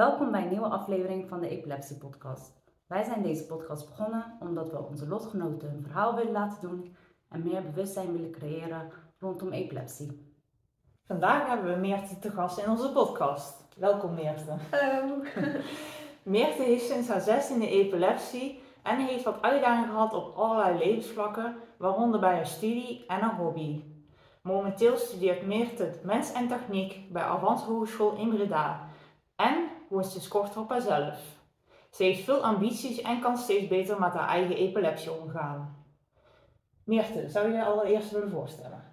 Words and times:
Welkom 0.00 0.30
bij 0.30 0.42
een 0.42 0.48
nieuwe 0.48 0.68
aflevering 0.68 1.28
van 1.28 1.40
de 1.40 1.48
Epilepsie 1.48 1.96
Podcast. 1.96 2.52
Wij 2.86 3.04
zijn 3.04 3.22
deze 3.22 3.46
podcast 3.46 3.88
begonnen 3.88 4.36
omdat 4.40 4.70
we 4.70 4.86
onze 4.86 5.08
lotgenoten 5.08 5.68
een 5.68 5.82
verhaal 5.82 6.14
willen 6.14 6.32
laten 6.32 6.60
doen 6.60 6.96
en 7.28 7.42
meer 7.42 7.62
bewustzijn 7.62 8.12
willen 8.12 8.30
creëren 8.30 8.90
rondom 9.18 9.52
epilepsie. 9.52 10.34
Vandaag 11.06 11.46
hebben 11.46 11.74
we 11.74 11.80
Meerte 11.80 12.18
te 12.18 12.30
gast 12.30 12.58
in 12.58 12.70
onze 12.70 12.92
podcast. 12.92 13.68
Welkom 13.76 14.14
Meerte. 14.14 14.56
Hallo. 14.70 15.22
Meerte 16.22 16.62
heeft 16.62 16.86
sinds 16.86 17.08
haar 17.08 17.20
zestiende 17.20 17.68
epilepsie 17.68 18.62
en 18.82 19.06
heeft 19.06 19.24
wat 19.24 19.42
uitdagingen 19.42 19.90
gehad 19.90 20.12
op 20.12 20.36
allerlei 20.36 20.78
levensvlakken, 20.78 21.56
waaronder 21.78 22.20
bij 22.20 22.34
haar 22.34 22.46
studie 22.46 23.04
en 23.06 23.20
haar 23.20 23.36
hobby. 23.36 23.84
Momenteel 24.42 24.96
studeert 24.96 25.46
Meerte 25.46 25.90
mens 26.02 26.32
en 26.32 26.48
techniek 26.48 27.12
bij 27.12 27.22
Avans 27.22 27.62
Hogeschool 27.62 28.16
in 28.16 28.28
Breda 28.28 28.88
en 29.36 29.78
is 29.98 30.12
ze 30.12 30.28
kort 30.28 30.56
op 30.56 30.70
haarzelf. 30.70 31.18
Ze 31.90 32.02
heeft 32.02 32.24
veel 32.24 32.44
ambities 32.44 33.02
en 33.02 33.20
kan 33.20 33.36
steeds 33.36 33.68
beter 33.68 34.00
met 34.00 34.12
haar 34.12 34.28
eigen 34.28 34.56
epilepsie 34.56 35.12
omgaan. 35.12 35.84
Meerte, 36.84 37.28
zou 37.28 37.52
je 37.52 37.64
allereerst 37.64 38.10
willen 38.10 38.30
voorstellen? 38.30 38.90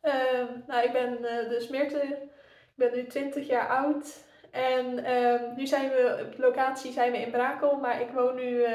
Ehm, 0.00 0.46
nou, 0.66 0.84
ik 0.84 0.92
ben 0.92 1.18
uh, 1.20 1.48
dus 1.48 1.68
Meerte. 1.68 1.98
Ik 1.98 2.74
ben 2.74 2.92
nu 2.94 3.06
20 3.06 3.46
jaar 3.46 3.68
oud. 3.68 4.26
En 4.50 5.04
ehm, 5.04 5.54
nu 5.56 5.66
zijn 5.66 5.90
we 5.90 6.26
op 6.26 6.38
locatie 6.38 6.92
zijn 6.92 7.12
we 7.12 7.18
in 7.18 7.30
Brakel, 7.30 7.76
maar 7.76 8.00
ik 8.00 8.10
woon 8.10 8.34
nu 8.34 8.50
uh, 8.50 8.70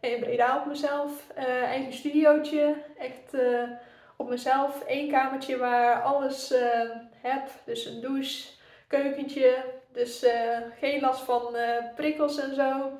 in 0.00 0.20
Breda 0.20 0.58
op 0.58 0.66
mezelf. 0.66 1.26
Uh, 1.38 1.44
eigen 1.62 1.92
studiootje, 1.92 2.74
echt 2.98 3.36
op 4.16 4.28
mezelf. 4.28 4.84
Eén 4.86 5.10
kamertje 5.10 5.56
waar 5.56 6.02
alles 6.02 6.54
heb. 7.20 7.48
Dus 7.64 7.84
een 7.84 8.00
douche, 8.00 8.48
keukentje. 8.86 9.64
Dus 9.92 10.26
geen 10.78 11.00
last 11.00 11.20
van 11.20 11.56
prikkels 11.96 12.38
en 12.38 12.54
zo. 12.54 12.90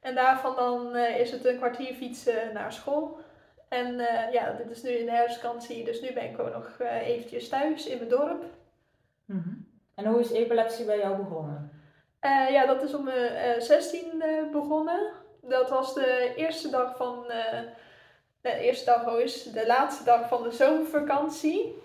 En 0.00 0.14
daarvan 0.14 0.56
dan 0.56 0.96
is 0.96 1.30
het 1.30 1.44
een 1.44 1.56
kwartier 1.56 1.94
fietsen 1.94 2.52
naar 2.52 2.72
school. 2.72 3.20
En 3.68 3.94
uh, 3.94 4.32
ja, 4.32 4.52
dit 4.52 4.70
is 4.70 4.82
nu 4.82 4.90
in 4.90 5.04
de 5.04 5.12
herfstvakantie, 5.12 5.84
dus 5.84 6.00
nu 6.00 6.12
ben 6.12 6.24
ik 6.24 6.38
ook 6.38 6.52
nog 6.52 6.76
uh, 6.80 7.06
eventjes 7.08 7.48
thuis 7.48 7.86
in 7.86 7.96
mijn 7.96 8.08
dorp. 8.10 8.44
Mm 9.24 9.42
-hmm. 9.42 9.66
En 9.94 10.04
hoe 10.04 10.20
is 10.20 10.30
epilepsie 10.30 10.84
bij 10.84 10.98
jou 10.98 11.16
begonnen? 11.16 11.72
Uh, 12.20 12.50
ja, 12.50 12.66
dat 12.66 12.82
is 12.82 12.94
om 12.94 13.04
mijn 13.04 13.62
16 13.62 14.22
begonnen. 14.52 15.12
Dat 15.42 15.70
was 15.70 15.94
de 15.94 16.32
eerste 16.36 16.70
dag 16.70 16.96
van, 16.96 17.24
de 18.40 18.54
eerste 18.54 18.84
dag, 18.84 19.04
hoe 19.04 19.22
is 19.22 19.42
de 19.42 19.66
laatste 19.66 20.04
dag 20.04 20.28
van 20.28 20.42
de 20.42 20.50
zomervakantie. 20.50 21.82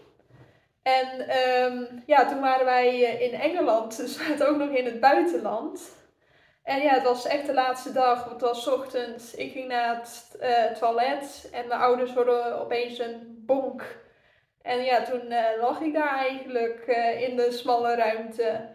En 0.84 1.38
um, 1.64 2.04
ja, 2.06 2.28
toen 2.28 2.42
waren 2.42 2.66
wij 2.66 3.00
in 3.00 3.40
Engeland, 3.40 3.98
dus 3.98 4.18
we 4.18 4.24
waren 4.30 4.48
ook 4.48 4.58
nog 4.58 4.70
in 4.70 4.86
het 4.86 5.00
buitenland. 5.00 6.02
En 6.64 6.82
ja, 6.82 6.94
het 6.94 7.04
was 7.04 7.26
echt 7.26 7.46
de 7.46 7.54
laatste 7.54 7.92
dag. 7.92 8.30
Het 8.30 8.42
was 8.42 8.68
ochtends. 8.68 9.36
Ik 9.36 9.52
ging 9.52 9.68
naar 9.68 9.96
het 9.96 10.38
uh, 10.42 10.66
toilet. 10.66 11.50
En 11.52 11.68
mijn 11.68 11.80
ouders 11.80 12.14
hoorden 12.14 12.60
opeens 12.60 13.00
een 13.00 13.44
bonk. 13.46 14.02
En 14.62 14.84
ja, 14.84 15.04
toen 15.04 15.32
uh, 15.32 15.40
lag 15.60 15.82
ik 15.82 15.94
daar 15.94 16.18
eigenlijk 16.18 16.86
in 17.20 17.36
de 17.36 17.52
smalle 17.52 17.96
ruimte. 17.96 18.70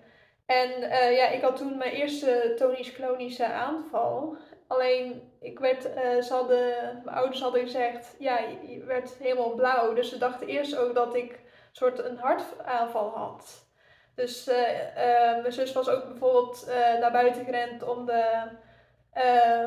En 0.46 0.80
ja, 1.12 1.28
ik 1.28 1.42
had 1.42 1.56
toen 1.56 1.78
mijn 1.78 1.92
eerste 1.92 2.52
tonisch-klonische 2.56 3.44
aanval. 3.46 4.36
Alleen, 4.66 5.32
ik 5.40 5.58
werd, 5.58 5.82
ze 6.24 6.28
hadden, 6.28 6.74
mijn 7.04 7.16
ouders 7.16 7.40
hadden 7.40 7.60
gezegd, 7.60 8.16
ja, 8.18 8.38
je 8.38 8.84
werd 8.84 9.14
helemaal 9.18 9.54
blauw. 9.54 9.94
Dus 9.94 10.08
ze 10.08 10.18
dachten 10.18 10.46
eerst 10.46 10.76
ook 10.76 10.94
dat 10.94 11.14
ik 11.14 11.38
soort 11.78 12.04
een 12.04 12.18
hartaanval 12.18 13.10
had. 13.10 13.66
Dus 14.14 14.48
uh, 14.48 14.56
uh, 14.56 15.40
mijn 15.40 15.52
zus 15.52 15.72
was 15.72 15.88
ook 15.88 16.08
bijvoorbeeld 16.08 16.64
uh, 16.68 17.00
naar 17.00 17.12
buiten 17.12 17.44
gerend 17.44 17.82
om 17.82 18.06
de, 18.06 18.48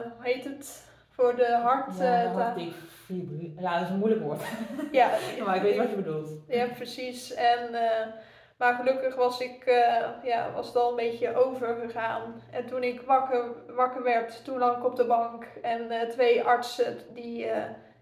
hoe 0.04 0.24
heet 0.24 0.44
het, 0.44 0.86
voor 1.10 1.36
de 1.36 1.56
hart... 1.56 1.98
Ja, 1.98 2.54
te... 2.54 2.72
ja, 3.60 3.74
dat 3.74 3.82
is 3.82 3.90
een 3.90 3.98
moeilijk 3.98 4.22
woord. 4.22 4.42
ja, 4.92 5.10
maar 5.46 5.56
ik 5.56 5.62
weet 5.62 5.78
wat 5.78 5.90
je 5.90 5.96
bedoelt. 5.96 6.30
Ja, 6.48 6.66
precies. 6.66 7.34
En, 7.34 7.70
maar 8.58 8.74
gelukkig 8.74 9.16
was, 9.16 9.40
ik, 9.40 9.66
ja, 10.24 10.52
was 10.54 10.68
het 10.68 10.76
al 10.76 10.90
een 10.90 10.96
beetje 10.96 11.36
overgegaan. 11.36 12.42
En 12.52 12.66
toen 12.66 12.84
ik 12.84 13.02
wakker, 13.02 13.46
wakker 13.76 14.04
werd, 14.04 14.44
toen 14.44 14.58
lag 14.58 14.78
ik 14.78 14.86
op 14.86 14.96
de 14.96 15.06
bank. 15.06 15.46
En 15.62 16.10
twee 16.10 16.44
artsen 16.44 16.98
die 17.14 17.46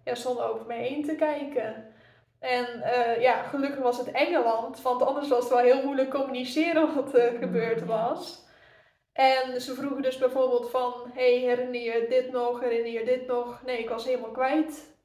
ja, 0.04 0.16
stonden 0.16 0.46
over 0.46 0.66
me 0.66 0.74
heen 0.74 1.06
te 1.06 1.16
kijken. 1.16 1.89
En 2.40 2.66
uh, 2.78 3.22
ja, 3.22 3.42
gelukkig 3.44 3.80
was 3.80 3.98
het 3.98 4.12
Engeland, 4.12 4.82
want 4.82 5.02
anders 5.02 5.28
was 5.28 5.40
het 5.40 5.50
wel 5.50 5.64
heel 5.64 5.84
moeilijk 5.84 6.10
communiceren 6.10 6.96
wat 6.96 7.14
er 7.14 7.38
gebeurd 7.40 7.86
was. 7.86 8.48
En 9.14 9.62
ze 9.62 9.74
vroegen 9.74 10.02
dus 10.02 10.18
bijvoorbeeld 10.18 10.70
van, 10.70 10.94
hey, 11.14 11.34
herinner 11.34 11.82
je 11.82 12.06
dit 12.10 12.32
nog, 12.32 12.60
herinner 12.60 12.92
je 12.92 13.06
dit 13.06 13.28
nog? 13.28 13.62
Nee, 13.66 13.80
ik 13.80 13.90
was 13.90 14.06
helemaal 14.06 14.32
kwijt. 14.32 14.98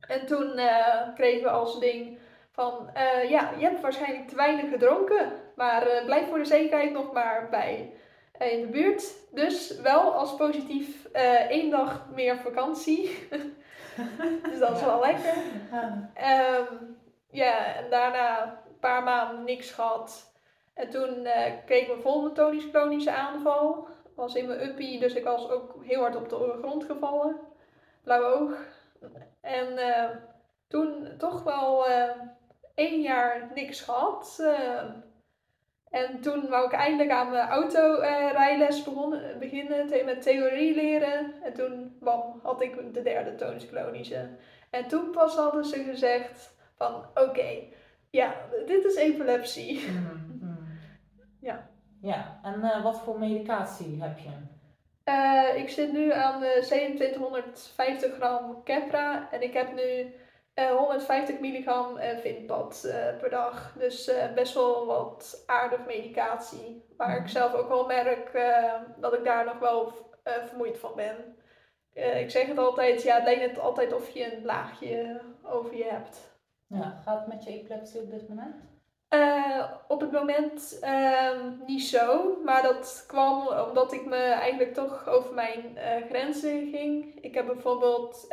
En 0.00 0.26
toen 0.26 0.58
uh, 0.58 1.14
kregen 1.14 1.42
we 1.42 1.50
als 1.50 1.80
ding 1.80 2.18
van, 2.52 2.90
ja, 3.28 3.52
je 3.58 3.64
hebt 3.64 3.80
waarschijnlijk 3.80 4.28
te 4.28 4.36
weinig 4.36 4.70
gedronken, 4.70 5.32
maar 5.56 6.02
blijf 6.04 6.28
voor 6.28 6.38
de 6.38 6.44
zekerheid 6.44 6.92
nog 6.92 7.12
maar 7.12 7.48
bij 7.50 7.92
in 8.38 8.60
de 8.60 8.66
buurt. 8.66 9.14
Dus 9.32 9.80
wel 9.80 10.14
als 10.14 10.34
positief 10.34 11.04
één 11.48 11.70
dag 11.70 12.06
meer 12.14 12.38
vakantie. 12.38 13.18
dus 14.50 14.58
dat 14.58 14.76
is 14.76 14.82
wel 14.82 15.00
lekker. 15.00 15.34
Um, 16.16 16.96
ja, 17.30 17.74
en 17.74 17.90
daarna 17.90 18.42
een 18.42 18.78
paar 18.80 19.02
maanden 19.02 19.44
niks 19.44 19.70
gehad. 19.70 20.32
En 20.74 20.90
toen 20.90 21.18
uh, 21.18 21.44
kreeg 21.66 21.82
ik 21.82 21.88
mijn 21.88 22.02
volgende 22.02 22.34
tonisch-klonische 22.34 23.12
aanval. 23.12 23.88
Was 24.14 24.34
in 24.34 24.46
mijn 24.46 24.68
uppie, 24.68 25.00
dus 25.00 25.14
ik 25.14 25.24
was 25.24 25.50
ook 25.50 25.84
heel 25.84 26.00
hard 26.00 26.16
op 26.16 26.28
de 26.28 26.58
grond 26.62 26.84
gevallen. 26.84 27.36
Blauw 28.02 28.24
oog. 28.24 28.52
En 29.40 29.72
uh, 29.72 30.04
toen 30.68 31.14
toch 31.18 31.42
wel 31.42 31.88
uh, 31.88 32.10
één 32.74 33.00
jaar 33.00 33.50
niks 33.54 33.80
gehad. 33.80 34.42
En 35.90 36.20
toen 36.20 36.48
wou 36.48 36.66
ik 36.66 36.72
eindelijk 36.72 37.10
aan 37.10 37.30
mijn 37.30 37.48
autorijles 37.48 38.86
uh, 38.86 39.38
beginnen 39.38 40.04
met 40.04 40.22
theorie 40.22 40.74
leren. 40.74 41.34
En 41.42 41.54
toen 41.54 41.96
bam, 42.00 42.40
had 42.42 42.62
ik 42.62 42.94
de 42.94 43.02
derde 43.02 43.34
tonisch-klonische. 43.34 44.28
En 44.70 44.88
toen 44.88 45.10
pas 45.10 45.34
hadden 45.34 45.64
ze 45.64 45.84
gezegd 45.84 46.56
van 46.76 47.04
oké, 47.14 47.62
ja, 48.10 48.34
dit 48.66 48.84
is 48.84 48.94
epilepsie. 48.94 49.88
Mm 49.90 50.38
-hmm. 50.40 50.68
ja. 51.40 51.68
Ja, 52.00 52.40
en 52.42 52.60
uh, 52.60 52.82
wat 52.82 53.00
voor 53.00 53.18
medicatie 53.18 54.02
heb 54.02 54.18
je? 54.18 54.30
Uh, 55.04 55.62
ik 55.62 55.68
zit 55.68 55.92
nu 55.92 56.12
aan 56.12 56.40
de 56.40 56.58
2750 56.60 58.14
gram 58.14 58.62
Keppra 58.62 59.28
en 59.30 59.42
ik 59.42 59.52
heb 59.52 59.74
nu 59.74 60.14
150 60.66 61.34
eh, 61.34 61.40
milligram 61.40 61.96
uh, 61.96 62.18
Vindpad 62.18 62.82
uh, 62.86 62.92
per 63.18 63.30
dag. 63.30 63.74
Dus 63.78 64.10
best 64.34 64.54
wel 64.54 64.86
wat 64.86 65.42
aardig 65.46 65.86
medicatie. 65.86 66.84
Waar 66.96 67.16
ik 67.16 67.22
mhm. 67.22 67.28
zelf 67.28 67.54
ook 67.54 67.68
wel 67.68 67.86
merk 67.86 68.32
dat 68.96 69.14
ik 69.14 69.24
daar 69.24 69.44
nog 69.44 69.58
wel 69.58 69.92
vermoeid 70.22 70.78
van 70.78 70.92
ben. 70.96 71.36
ik 71.92 72.30
zeg 72.30 72.46
het 72.46 72.58
altijd, 72.58 73.02
ja, 73.02 73.14
het 73.14 73.24
lijkt 73.24 73.40
net 73.40 73.58
altijd 73.58 73.92
of 73.92 74.10
je 74.10 74.36
een 74.36 74.44
laagje 74.44 75.20
over 75.42 75.76
je 75.76 75.84
hebt. 75.84 76.36
Ja, 76.66 77.00
gaat 77.04 77.18
het 77.18 77.28
met 77.28 77.44
je 77.44 77.50
epilepsie 77.50 78.00
op 78.00 78.10
dit 78.10 78.28
moment? 78.28 78.66
op 79.88 80.00
het 80.00 80.12
moment 80.12 80.78
ehm, 80.80 81.52
niet 81.66 81.82
zo, 81.82 82.36
maar 82.44 82.62
dat 82.62 83.04
kwam 83.06 83.48
omdat 83.68 83.92
ik 83.92 84.04
me 84.04 84.16
eigenlijk 84.16 84.74
toch 84.74 85.08
over 85.08 85.34
mijn 85.34 85.78
grenzen 86.08 86.68
ging. 86.70 87.18
Ik 87.20 87.34
heb 87.34 87.46
bijvoorbeeld 87.46 88.26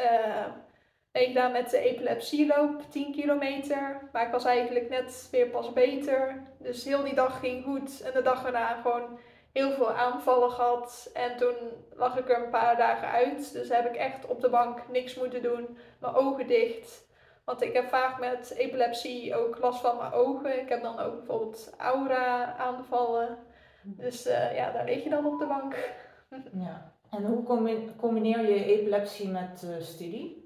ik 1.21 1.27
gedaan 1.27 1.51
met 1.51 1.69
de 1.69 1.79
epilepsieloop, 1.79 2.81
10 2.89 3.11
kilometer. 3.11 4.09
Maar 4.11 4.25
ik 4.25 4.31
was 4.31 4.45
eigenlijk 4.45 4.89
net 4.89 5.27
weer 5.31 5.47
pas 5.47 5.73
beter. 5.73 6.43
Dus 6.59 6.83
heel 6.83 7.03
die 7.03 7.15
dag 7.15 7.39
ging 7.39 7.63
goed. 7.63 8.01
En 8.01 8.13
de 8.13 8.21
dag 8.21 8.43
daarna 8.43 8.81
gewoon 8.81 9.19
heel 9.51 9.71
veel 9.71 9.91
aanvallen 9.91 10.51
gehad. 10.51 11.09
En 11.13 11.37
toen 11.37 11.55
lag 11.93 12.17
ik 12.17 12.29
er 12.29 12.43
een 12.43 12.49
paar 12.49 12.77
dagen 12.77 13.07
uit. 13.07 13.53
Dus 13.53 13.69
heb 13.69 13.85
ik 13.85 13.95
echt 13.95 14.25
op 14.25 14.41
de 14.41 14.49
bank 14.49 14.89
niks 14.91 15.15
moeten 15.15 15.41
doen. 15.41 15.77
Mijn 15.99 16.13
ogen 16.13 16.47
dicht. 16.47 17.07
Want 17.43 17.61
ik 17.61 17.73
heb 17.73 17.87
vaak 17.87 18.19
met 18.19 18.53
epilepsie 18.57 19.35
ook 19.35 19.57
last 19.59 19.81
van 19.81 19.97
mijn 19.97 20.11
ogen. 20.11 20.61
Ik 20.61 20.69
heb 20.69 20.81
dan 20.81 20.99
ook 20.99 21.17
bijvoorbeeld 21.17 21.73
aura 21.77 22.55
aanvallen. 22.55 23.37
Dus 23.83 24.27
uh, 24.27 24.55
ja, 24.55 24.71
daar 24.71 24.85
lig 24.85 25.03
je 25.03 25.09
dan 25.09 25.25
op 25.25 25.39
de 25.39 25.45
bank. 25.45 25.75
Ja. 26.53 26.93
En 27.09 27.25
hoe 27.25 27.43
combineer 27.97 28.41
je 28.41 28.65
epilepsie 28.65 29.27
met 29.27 29.63
uh, 29.65 29.81
studie? 29.81 30.44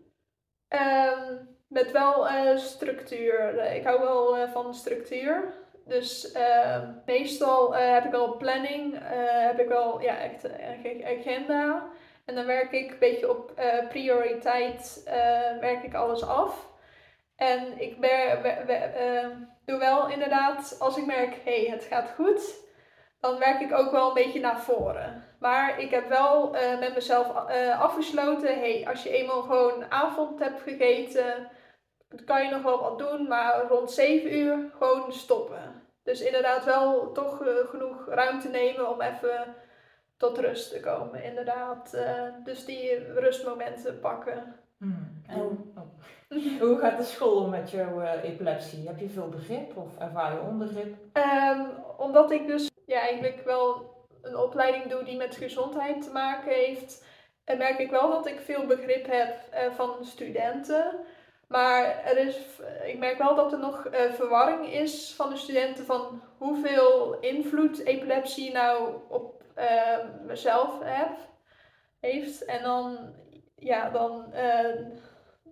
Um, 0.69 1.57
met 1.68 1.92
wel 1.92 2.31
uh, 2.31 2.57
structuur. 2.57 3.66
ik 3.75 3.83
hou 3.83 4.00
wel 4.00 4.38
uh, 4.38 4.51
van 4.51 4.74
structuur. 4.74 5.54
Dus 5.86 6.36
uh, 6.36 6.89
meestal 7.06 7.75
eh, 7.75 7.94
heb 7.94 8.06
ik 8.06 8.12
wel 8.12 8.38
planning, 8.38 8.98
heb 9.48 9.60
ik 9.60 9.68
wel 9.68 10.01
ja, 10.01 10.18
echt 10.18 10.44
een 10.44 11.06
agenda. 11.06 11.89
En 12.25 12.36
dan 12.36 12.45
werk 12.45 12.71
ik 12.71 12.92
een 12.92 13.00
beetje 13.00 13.30
op 13.30 13.62
prioriteit, 13.89 15.01
werk 15.60 15.83
ik 15.83 15.94
alles 15.94 16.24
af. 16.24 16.68
En 17.36 17.81
ik 17.81 18.00
ben, 18.00 18.68
ehm, 18.95 19.31
doe 19.66 19.80
wel 19.80 20.10
inderdaad, 20.10 20.75
als 20.80 20.98
ik 20.98 21.06
merk, 21.06 21.36
hé, 21.44 21.62
hey, 21.62 21.71
het 21.71 21.83
gaat 21.83 22.10
goed, 22.16 22.68
dan 23.19 23.39
werk 23.39 23.62
ik 23.62 23.74
ook 23.74 23.92
wel 23.92 24.07
een 24.07 24.24
beetje 24.24 24.39
naar 24.39 24.60
voren. 24.60 25.24
Maar 25.39 25.80
ik 25.80 25.92
heb 25.92 26.10
wel 26.10 26.56
eh, 26.56 26.80
met 26.80 26.94
mezelf 26.94 27.48
eh, 27.48 27.81
afgesloten, 27.81 28.60
hey, 28.60 28.86
als 28.88 29.04
je 29.04 29.10
eenmaal 29.10 29.42
gewoon 29.42 29.92
avond 29.92 30.39
hebt 30.39 30.62
gegeten, 30.62 31.50
dan 32.10 32.24
kan 32.25 32.44
je 32.44 32.51
nog 32.51 32.62
wel 32.62 32.81
wat 32.81 33.00
doen, 33.00 33.27
maar 33.27 33.66
rond 33.69 33.92
7 33.92 34.38
uur 34.38 34.57
gewoon 34.77 35.13
stoppen. 35.13 35.83
Dus 36.04 36.21
inderdaad 36.21 36.66
wel 36.66 37.12
toch 37.12 37.45
eh, 37.45 37.69
genoeg 37.69 38.07
ruimte 38.07 38.50
nemen 38.50 38.89
om 38.89 39.01
even 39.01 39.56
tot 40.18 40.38
rust 40.38 40.71
te 40.71 40.80
komen, 40.80 41.24
inderdaad. 41.24 41.98
dus 42.44 42.66
die 42.66 43.13
rustmomenten 43.13 44.00
pakken. 44.00 44.56
Hmm. 44.77 45.21
En 45.27 45.39
hoe, 45.39 45.51
oh. 45.75 46.62
hoe 46.68 46.77
gaat 46.77 46.98
de 46.98 47.04
school 47.04 47.48
met 47.48 47.71
jouw 47.71 48.01
epilepsie? 48.01 48.88
Heb 48.88 49.00
je 49.00 49.10
veel 49.10 49.30
begrip 49.30 49.77
of 49.77 49.98
ervaar 49.98 50.33
je 50.33 50.39
onbegrip? 50.39 50.95
Um, 51.13 51.68
omdat 51.98 52.31
ik 52.31 52.48
dus 52.48 52.69
ja, 52.90 53.00
eigenlijk 53.00 53.46
wel 53.46 53.98
een 54.22 54.38
opleiding 54.38 54.88
doe 54.88 55.04
die 55.04 55.18
met 55.18 55.36
gezondheid 55.36 56.02
te 56.04 56.12
maken 56.12 56.52
heeft, 56.52 57.06
en 57.44 57.58
merk 57.58 57.80
ik 57.80 57.90
wel 57.90 58.10
dat 58.10 58.28
ik 58.28 58.40
veel 58.40 58.66
begrip 58.66 59.06
heb 59.06 59.40
uh, 59.54 59.74
van 59.76 60.06
studenten. 60.06 61.00
Maar 61.48 62.04
er 62.04 62.18
is, 62.18 62.38
ik 62.86 62.98
merk 62.98 63.18
wel 63.18 63.36
dat 63.36 63.52
er 63.52 63.60
nog 63.60 63.88
uh, 63.88 64.14
verwarring 64.14 64.74
is 64.74 65.14
van 65.16 65.30
de 65.30 65.38
studenten 65.38 65.86
van 65.86 66.22
hoeveel 66.38 67.20
invloed 67.20 67.86
epilepsie 67.86 68.52
nou 68.52 68.94
op 69.10 69.44
uh, 69.58 69.98
mezelf 70.26 70.80
heeft. 72.00 72.46
En 72.46 72.64
dan, 72.64 73.14
ja, 73.56 73.90
dan, 73.90 74.34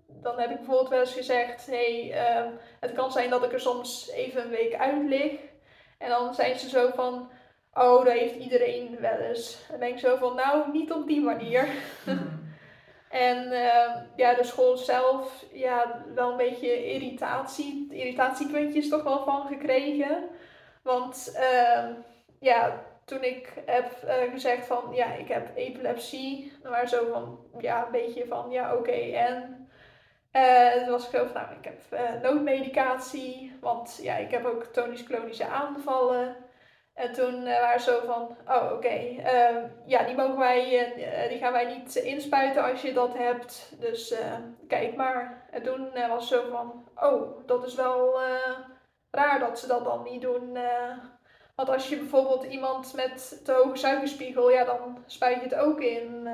dan 0.08 0.40
heb 0.40 0.50
ik 0.50 0.58
bijvoorbeeld 0.58 0.90
wel 0.90 1.00
eens 1.00 1.14
gezegd, 1.14 1.66
hey, 1.66 2.12
het 2.80 2.94
kan 2.94 3.12
zijn 3.12 3.30
dat 3.30 3.44
ik 3.44 3.54
er 3.54 3.60
soms 3.60 4.10
even 4.10 4.42
een 4.42 4.50
week 4.50 4.76
uit 4.76 5.04
lig. 5.10 5.40
En 5.98 6.10
dan 6.10 6.34
zijn 6.34 6.60
ze 6.60 6.70
zo 6.70 6.92
van, 6.96 7.30
oh, 7.74 8.06
dat 8.06 8.14
heeft 8.14 8.36
iedereen 8.36 8.98
wel 9.00 9.18
eens. 9.18 9.66
Dan 9.70 9.80
denk 9.80 9.94
ik 9.94 10.00
zo 10.00 10.16
van, 10.16 10.36
nou, 10.36 10.72
niet 10.72 10.92
op 10.92 11.08
die 11.08 11.22
manier. 11.22 11.68
Hmm. 12.04 12.46
en 13.10 13.52
uh, 13.52 13.96
ja, 14.16 14.34
de 14.34 14.44
school 14.44 14.78
zelf, 14.78 15.46
ja, 15.52 16.04
wel 16.16 16.32
een 16.32 16.38
beetje 16.38 16.94
irritatie, 16.94 17.88
irritatiepuntjes 17.92 18.90
toch 18.90 19.04
wel 19.04 19.24
van 19.24 19.48
gekregen. 19.48 20.30
Want 20.82 21.34
uh, 21.36 21.86
ja, 22.40 22.84
toen 23.06 23.24
ik 23.24 23.54
heb 23.66 23.92
uh, 24.06 24.32
gezegd 24.32 24.66
van, 24.66 24.84
ja, 24.92 25.14
ik 25.14 25.28
heb 25.28 25.50
epilepsie, 25.56 26.54
dan 26.62 26.72
waren 26.72 26.90
zo 26.90 27.08
van, 27.12 27.40
ja, 27.60 27.86
een 27.86 27.92
beetje 27.92 28.26
van, 28.28 28.50
ja, 28.50 28.72
oké, 28.72 28.80
okay, 28.80 29.14
en... 29.14 29.67
Uh, 30.38 30.72
toen 30.72 30.90
was 30.90 31.06
ik 31.06 31.16
zo 31.16 31.26
van, 31.26 31.42
ik 31.42 31.64
heb 31.64 32.22
noodmedicatie, 32.22 33.58
want 33.62 34.00
ja, 34.02 34.16
ik 34.16 34.32
heb 34.32 34.46
ook 34.46 34.64
tonisch-klonische 34.64 35.48
aanvallen. 35.48 36.36
En 36.94 37.14
toen 37.14 37.48
uh, 37.48 37.60
waren 37.60 37.82
ze 37.82 37.90
zo 37.90 38.06
van, 38.06 38.38
oh 38.48 38.72
oké, 38.72 39.00
ja, 39.86 40.04
die, 40.04 40.16
mogen 40.16 40.38
wij, 40.38 40.94
die 41.30 41.38
gaan 41.38 41.52
wij 41.52 41.78
niet 41.78 41.96
inspuiten 41.96 42.64
als 42.64 42.82
je 42.82 42.94
dat 42.94 43.18
hebt. 43.18 43.76
Dus 43.80 44.16
kijk 44.68 44.96
maar. 44.96 45.48
En 45.52 45.64
toen 45.64 45.90
was 46.08 46.30
het 46.30 46.40
zo 46.40 46.50
van, 46.52 46.90
oh, 46.96 47.48
dat 47.48 47.66
is 47.66 47.76
wel 47.76 48.20
raar 49.12 49.40
dat 49.40 49.60
ze 49.60 49.68
dat 49.68 49.84
dan 49.84 50.04
niet 50.04 50.22
doen. 50.22 50.58
want 51.56 51.70
als 51.70 51.90
je 51.90 51.98
bijvoorbeeld 51.98 52.44
iemand 52.44 52.94
met 52.94 53.42
te 53.44 53.52
hoge 53.52 53.78
suikerspiegel, 53.78 54.52
ja, 54.52 54.64
dan 54.64 55.04
spuit 55.06 55.36
je 55.36 55.42
het 55.42 55.56
ook 55.56 55.82
in. 55.82 56.28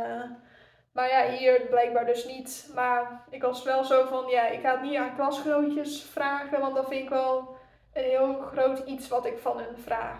Maar 0.93 1.09
ja, 1.09 1.29
hier 1.29 1.61
blijkbaar 1.61 2.05
dus 2.05 2.25
niet. 2.25 2.71
Maar 2.75 3.25
ik 3.29 3.41
was 3.41 3.63
wel 3.63 3.83
zo 3.83 4.05
van, 4.05 4.27
ja, 4.27 4.47
ik 4.47 4.61
ga 4.61 4.71
het 4.71 4.81
niet 4.81 4.97
aan 4.97 5.15
klasgenootjes 5.15 6.03
vragen, 6.03 6.59
want 6.59 6.75
dat 6.75 6.87
vind 6.87 7.03
ik 7.03 7.09
wel 7.09 7.55
een 7.93 8.03
heel 8.03 8.33
groot 8.33 8.79
iets 8.79 9.07
wat 9.07 9.25
ik 9.25 9.37
van 9.37 9.57
hun 9.57 9.77
vraag. 9.77 10.19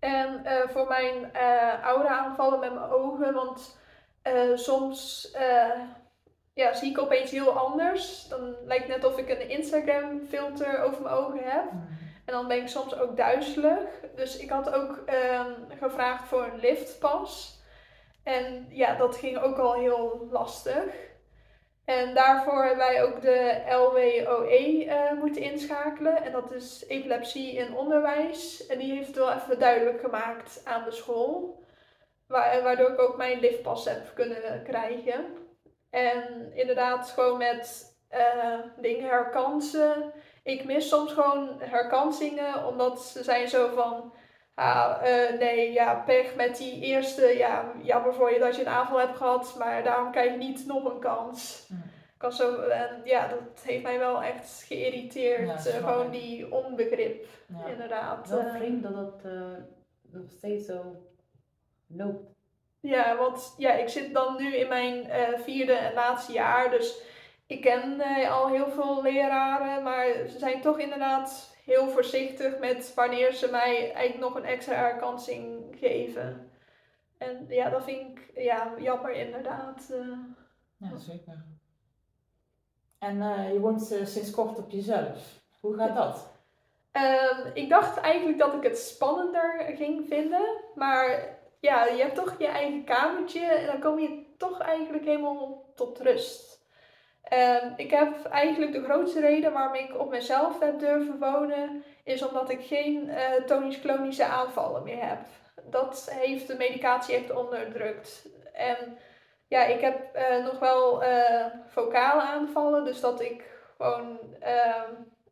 En 0.00 0.42
uh, 0.44 0.68
voor 0.68 0.88
mijn 0.88 1.30
uh, 1.34 1.84
oude 1.84 2.08
aanvallen 2.08 2.58
met 2.58 2.74
mijn 2.74 2.90
ogen, 2.90 3.34
want 3.34 3.78
uh, 4.24 4.56
soms 4.56 5.30
ja, 6.54 6.72
zie 6.74 6.90
ik 6.90 7.00
opeens 7.00 7.30
heel 7.30 7.50
anders. 7.50 8.28
Dan 8.28 8.56
lijkt 8.64 8.86
het 8.86 8.96
net 8.96 9.04
of 9.04 9.18
ik 9.18 9.28
een 9.28 9.48
Instagram 9.48 10.20
filter 10.28 10.82
over 10.82 11.02
mijn 11.02 11.14
ogen 11.14 11.42
heb. 11.44 11.70
Hmm. 11.70 11.88
En 12.24 12.32
dan 12.32 12.48
ben 12.48 12.56
ik 12.56 12.68
soms 12.68 12.98
ook 12.98 13.16
duizelig. 13.16 13.78
Dus 14.14 14.36
ik 14.36 14.50
had 14.50 14.74
ook 14.74 14.96
ehm, 15.06 15.52
gevraagd 15.78 16.28
voor 16.28 16.44
een 16.44 16.60
liftpas. 16.60 17.61
En 18.22 18.66
ja, 18.68 18.94
dat 18.94 19.16
ging 19.16 19.38
ook 19.38 19.58
al 19.58 19.74
heel 19.74 20.28
lastig. 20.30 21.10
En 21.84 22.14
daarvoor 22.14 22.64
hebben 22.64 22.86
wij 22.86 23.02
ook 23.02 23.20
de 23.20 23.62
LWOE 23.68 24.84
uh, 24.84 25.12
moeten 25.12 25.42
inschakelen. 25.42 26.22
En 26.22 26.32
dat 26.32 26.52
is 26.52 26.84
epilepsie 26.88 27.52
in 27.52 27.76
onderwijs. 27.76 28.66
En 28.66 28.78
die 28.78 28.92
heeft 28.92 29.06
het 29.06 29.16
wel 29.16 29.32
even 29.32 29.58
duidelijk 29.58 30.00
gemaakt 30.00 30.60
aan 30.64 30.84
de 30.84 30.90
school. 30.90 31.60
Waardoor 32.26 32.90
ik 32.90 33.00
ook 33.00 33.16
mijn 33.16 33.40
liftpas 33.40 33.84
heb 33.84 34.14
kunnen 34.14 34.62
krijgen. 34.64 35.24
En 35.90 36.52
inderdaad, 36.54 37.10
gewoon 37.10 37.38
met 37.38 37.96
uh, 38.10 38.58
dingen 38.76 39.08
herkansen. 39.08 40.12
Ik 40.42 40.64
mis 40.64 40.88
soms 40.88 41.12
gewoon 41.12 41.56
herkansingen, 41.58 42.66
omdat 42.66 43.02
ze 43.02 43.22
zijn 43.22 43.48
zo 43.48 43.74
van 43.74 44.12
Ah, 44.54 45.02
uh, 45.02 45.38
nee, 45.38 45.72
ja, 45.72 45.94
pech 45.94 46.34
met 46.34 46.56
die 46.56 46.80
eerste. 46.80 47.26
Ja, 47.26 47.72
jammer 47.82 48.14
voor 48.14 48.32
je 48.32 48.38
dat 48.38 48.56
je 48.56 48.62
een 48.62 48.68
aanval 48.68 48.98
hebt 48.98 49.16
gehad, 49.16 49.54
maar 49.58 49.82
daarom 49.84 50.10
krijg 50.10 50.30
je 50.30 50.38
niet 50.38 50.66
nog 50.66 50.84
een 50.84 51.00
kans. 51.00 51.66
Hm. 51.68 51.74
Kan 52.16 52.32
zo, 52.32 52.60
en 52.60 53.00
ja, 53.04 53.28
dat 53.28 53.62
heeft 53.62 53.82
mij 53.82 53.98
wel 53.98 54.22
echt 54.22 54.64
geïrriteerd. 54.66 55.64
Ja, 55.64 55.70
uh, 55.70 55.76
gewoon 55.76 56.10
die 56.10 56.52
onbegrip, 56.52 57.26
ja. 57.46 57.66
inderdaad. 57.66 58.28
Wel 58.28 58.40
uh, 58.40 58.54
vreemd 58.54 58.82
dat 58.82 58.94
dat 58.94 59.32
nog 60.02 60.30
steeds 60.30 60.66
zo 60.66 60.96
loopt. 61.86 62.30
Ja, 62.80 63.16
want 63.16 63.54
ja, 63.58 63.72
ik 63.72 63.88
zit 63.88 64.14
dan 64.14 64.36
nu 64.36 64.56
in 64.56 64.68
mijn 64.68 65.06
vierde 65.44 65.72
en 65.72 65.94
laatste 65.94 66.32
jaar, 66.32 66.70
dus 66.70 67.02
ik 67.46 67.60
ken 67.60 68.00
al 68.30 68.48
heel 68.48 68.70
veel 68.70 69.02
leraren, 69.02 69.82
maar 69.82 70.06
ze 70.28 70.38
zijn 70.38 70.60
toch 70.60 70.78
inderdaad 70.78 71.51
heel 71.64 71.88
voorzichtig 71.88 72.58
met 72.58 72.94
wanneer 72.94 73.32
ze 73.32 73.50
mij 73.50 73.92
eigenlijk 73.92 74.18
nog 74.18 74.34
een 74.34 74.48
extra 74.48 74.74
herkansing 74.74 75.76
geven. 75.78 76.50
En 77.18 77.46
ja, 77.48 77.70
dat 77.70 77.84
vind 77.84 78.18
ik 78.18 78.30
ja, 78.34 78.72
jammer 78.78 79.12
inderdaad. 79.12 79.88
Uh. 79.90 80.18
Ja, 80.76 80.98
zeker. 80.98 81.44
En 82.98 83.16
uh, 83.16 83.52
je 83.52 83.60
woont 83.60 83.92
uh, 83.92 84.06
sinds 84.06 84.30
kort 84.30 84.58
op 84.58 84.70
jezelf. 84.70 85.40
Hoe 85.60 85.76
gaat 85.76 85.96
dat? 85.96 86.30
Um, 86.92 87.50
ik 87.54 87.68
dacht 87.68 87.96
eigenlijk 87.96 88.38
dat 88.38 88.54
ik 88.54 88.62
het 88.62 88.78
spannender 88.78 89.72
ging 89.76 90.08
vinden. 90.08 90.60
Maar 90.74 91.38
ja, 91.60 91.84
je 91.84 92.02
hebt 92.02 92.14
toch 92.14 92.38
je 92.38 92.46
eigen 92.46 92.84
kamertje 92.84 93.46
en 93.46 93.66
dan 93.66 93.80
kom 93.80 93.98
je 93.98 94.34
toch 94.36 94.60
eigenlijk 94.60 95.04
helemaal 95.04 95.64
tot 95.74 96.00
rust. 96.00 96.51
Um, 97.32 97.72
ik 97.76 97.90
heb 97.90 98.24
eigenlijk 98.24 98.72
de 98.72 98.84
grootste 98.84 99.20
reden 99.20 99.52
waarom 99.52 99.74
ik 99.74 99.98
op 99.98 100.10
mezelf 100.10 100.60
heb 100.60 100.78
durven 100.78 101.18
wonen, 101.18 101.84
is 102.04 102.26
omdat 102.26 102.50
ik 102.50 102.64
geen 102.64 103.08
uh, 103.08 103.44
tonisch-klonische 103.46 104.24
aanvallen 104.24 104.82
meer 104.82 105.06
heb. 105.06 105.18
Dat 105.64 106.12
heeft 106.14 106.46
de 106.46 106.56
medicatie 106.56 107.14
echt 107.14 107.30
onderdrukt. 107.34 108.28
En 108.52 108.98
ja, 109.48 109.64
ik 109.64 109.80
heb 109.80 110.16
uh, 110.16 110.44
nog 110.44 110.58
wel 110.58 111.02
uh, 111.02 111.46
vocale 111.68 112.22
aanvallen, 112.22 112.84
dus 112.84 113.00
dat 113.00 113.20
ik 113.20 113.50
gewoon 113.76 114.18
uh, 114.42 114.82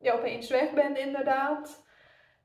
ja, 0.01 0.13
opeens 0.13 0.51
weg 0.51 0.71
ben 0.73 0.97
inderdaad. 0.97 1.83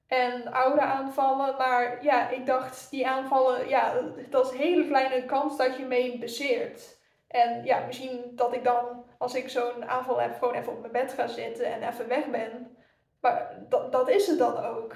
En 0.07 0.53
oude 0.53 0.81
aanvallen, 0.81 1.55
maar 1.57 2.03
ja, 2.03 2.29
ik 2.29 2.45
dacht 2.45 2.89
die 2.89 3.07
aanvallen, 3.07 3.69
ja, 3.69 3.93
dat 4.29 4.45
is 4.45 4.51
een 4.51 4.65
hele 4.65 4.87
kleine 4.87 5.25
kans 5.25 5.57
dat 5.57 5.77
je 5.77 5.85
mee 5.85 6.17
bezeert. 6.17 6.97
En 7.27 7.63
ja, 7.63 7.85
misschien 7.85 8.31
dat 8.31 8.53
ik 8.53 8.63
dan, 8.63 9.04
als 9.17 9.35
ik 9.35 9.49
zo'n 9.49 9.85
aanval 9.85 10.21
heb, 10.21 10.37
gewoon 10.37 10.53
even 10.53 10.71
op 10.71 10.79
mijn 10.79 10.91
bed 10.91 11.13
ga 11.13 11.27
zitten 11.27 11.65
en 11.65 11.87
even 11.87 12.07
weg 12.07 12.29
ben. 12.29 12.77
Maar 13.21 13.57
dat, 13.69 13.91
dat 13.91 14.09
is 14.09 14.27
het 14.27 14.37
dan 14.37 14.57
ook. 14.57 14.95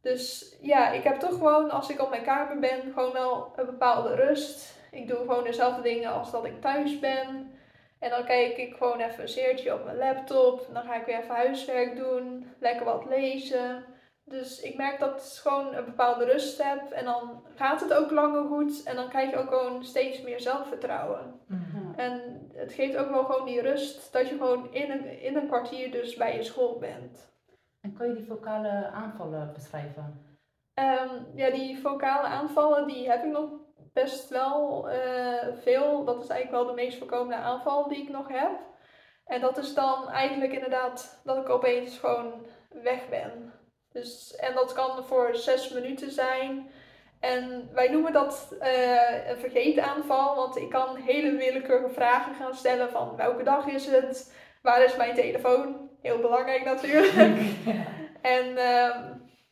Dus 0.00 0.56
ja, 0.60 0.90
ik 0.90 1.02
heb 1.02 1.18
toch 1.18 1.32
gewoon, 1.32 1.70
als 1.70 1.90
ik 1.90 2.00
op 2.00 2.10
mijn 2.10 2.22
kamer 2.22 2.58
ben, 2.58 2.92
gewoon 2.92 3.12
wel 3.12 3.52
een 3.56 3.66
bepaalde 3.66 4.14
rust. 4.14 4.78
Ik 4.90 5.08
doe 5.08 5.16
gewoon 5.16 5.44
dezelfde 5.44 5.82
dingen 5.82 6.12
als 6.12 6.30
dat 6.30 6.44
ik 6.44 6.60
thuis 6.60 6.98
ben. 6.98 7.52
En 7.98 8.10
dan 8.10 8.24
kijk 8.24 8.56
ik 8.56 8.76
gewoon 8.76 9.00
even 9.00 9.22
een 9.22 9.28
seertje 9.28 9.74
op 9.74 9.84
mijn 9.84 9.96
laptop. 9.96 10.66
Dan 10.72 10.82
ga 10.82 10.94
ik 10.94 11.06
weer 11.06 11.18
even 11.18 11.34
huiswerk 11.34 11.96
doen, 11.96 12.54
lekker 12.58 12.84
wat 12.84 13.04
lezen. 13.08 13.84
Dus 14.24 14.60
ik 14.60 14.76
merk 14.76 14.98
dat 14.98 15.16
ik 15.16 15.42
gewoon 15.42 15.74
een 15.74 15.84
bepaalde 15.84 16.24
rust 16.24 16.62
heb. 16.62 16.90
En 16.90 17.04
dan 17.04 17.44
gaat 17.54 17.80
het 17.80 17.94
ook 17.94 18.10
langer 18.10 18.44
goed. 18.44 18.82
En 18.82 18.96
dan 18.96 19.08
krijg 19.08 19.30
je 19.30 19.36
ook 19.36 19.48
gewoon 19.48 19.84
steeds 19.84 20.20
meer 20.22 20.40
zelfvertrouwen. 20.40 21.40
Mhm. 21.46 21.98
En 21.98 22.33
het 22.64 22.72
geeft 22.72 22.96
ook 22.96 23.10
wel 23.10 23.24
gewoon 23.24 23.46
die 23.46 23.60
rust 23.60 24.12
dat 24.12 24.28
je 24.28 24.36
gewoon 24.36 24.72
in 24.72 24.90
een, 24.90 25.20
in 25.20 25.36
een 25.36 25.46
kwartier 25.46 25.90
dus 25.90 26.14
bij 26.14 26.36
je 26.36 26.42
school 26.42 26.78
bent. 26.78 27.32
En 27.80 27.92
kan 27.92 28.08
je 28.08 28.14
die 28.14 28.26
vocale 28.26 28.86
aanvallen 28.86 29.52
beschrijven? 29.54 30.36
Um, 30.74 31.26
ja, 31.34 31.50
die 31.50 31.78
vocale 31.78 32.26
aanvallen 32.26 32.86
die 32.86 33.10
heb 33.10 33.24
ik 33.24 33.30
nog 33.30 33.50
best 33.92 34.28
wel 34.28 34.88
uh, 34.90 35.56
veel. 35.62 36.04
Dat 36.04 36.22
is 36.22 36.28
eigenlijk 36.28 36.64
wel 36.64 36.74
de 36.74 36.82
meest 36.82 36.98
voorkomende 36.98 37.42
aanval 37.42 37.88
die 37.88 38.02
ik 38.02 38.08
nog 38.08 38.28
heb. 38.28 38.50
En 39.24 39.40
dat 39.40 39.58
is 39.58 39.74
dan 39.74 40.08
eigenlijk 40.08 40.52
inderdaad 40.52 41.20
dat 41.24 41.36
ik 41.36 41.48
opeens 41.48 41.98
gewoon 41.98 42.46
weg 42.68 43.08
ben. 43.08 43.52
Dus, 43.92 44.36
en 44.36 44.54
dat 44.54 44.72
kan 44.72 45.04
voor 45.04 45.36
zes 45.36 45.70
minuten 45.70 46.10
zijn. 46.10 46.70
En 47.24 47.68
wij 47.72 47.88
noemen 47.88 48.12
dat 48.12 48.56
uh, 48.60 49.28
een 49.28 49.36
vergeetaanval, 49.36 50.36
want 50.36 50.56
ik 50.56 50.70
kan 50.70 50.96
hele 50.96 51.36
willekeurige 51.36 51.94
vragen 51.94 52.34
gaan 52.34 52.54
stellen 52.54 52.90
van 52.90 53.16
welke 53.16 53.42
dag 53.42 53.66
is 53.66 53.86
het, 53.86 54.34
waar 54.62 54.84
is 54.84 54.96
mijn 54.96 55.14
telefoon, 55.14 55.90
heel 56.02 56.18
belangrijk 56.18 56.64
natuurlijk. 56.64 57.38
en 58.36 58.46
uh, 58.50 58.96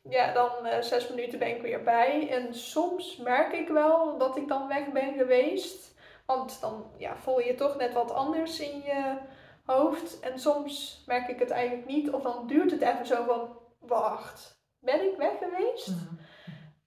ja, 0.03 0.33
dan 0.33 0.51
uh, 0.63 0.81
zes 0.81 1.09
minuten 1.09 1.39
ben 1.39 1.57
ik 1.57 1.63
weer 1.63 1.83
bij. 1.83 2.29
En 2.31 2.55
soms 2.55 3.17
merk 3.17 3.53
ik 3.53 3.69
wel 3.69 4.19
dat 4.19 4.37
ik 4.37 4.49
dan 4.49 4.69
weg 4.69 4.93
ben 4.93 5.15
geweest, 5.15 5.95
want 6.27 6.61
dan 6.61 6.91
ja, 6.99 7.17
voel 7.17 7.41
je 7.41 7.55
toch 7.55 7.77
net 7.77 7.93
wat 7.93 8.13
anders 8.13 8.61
in 8.61 8.83
je 8.85 9.17
hoofd. 9.65 10.21
En 10.21 10.39
soms 10.39 11.03
merk 11.07 11.29
ik 11.29 11.39
het 11.39 11.51
eigenlijk 11.51 11.87
niet, 11.87 12.11
of 12.11 12.23
dan 12.23 12.47
duurt 12.47 12.71
het 12.71 12.81
even 12.81 13.07
zo 13.07 13.25
van, 13.25 13.57
wacht, 13.79 14.61
ben 14.79 15.11
ik 15.11 15.17
weg 15.17 15.39
geweest? 15.39 15.89
Mhm. 15.89 16.31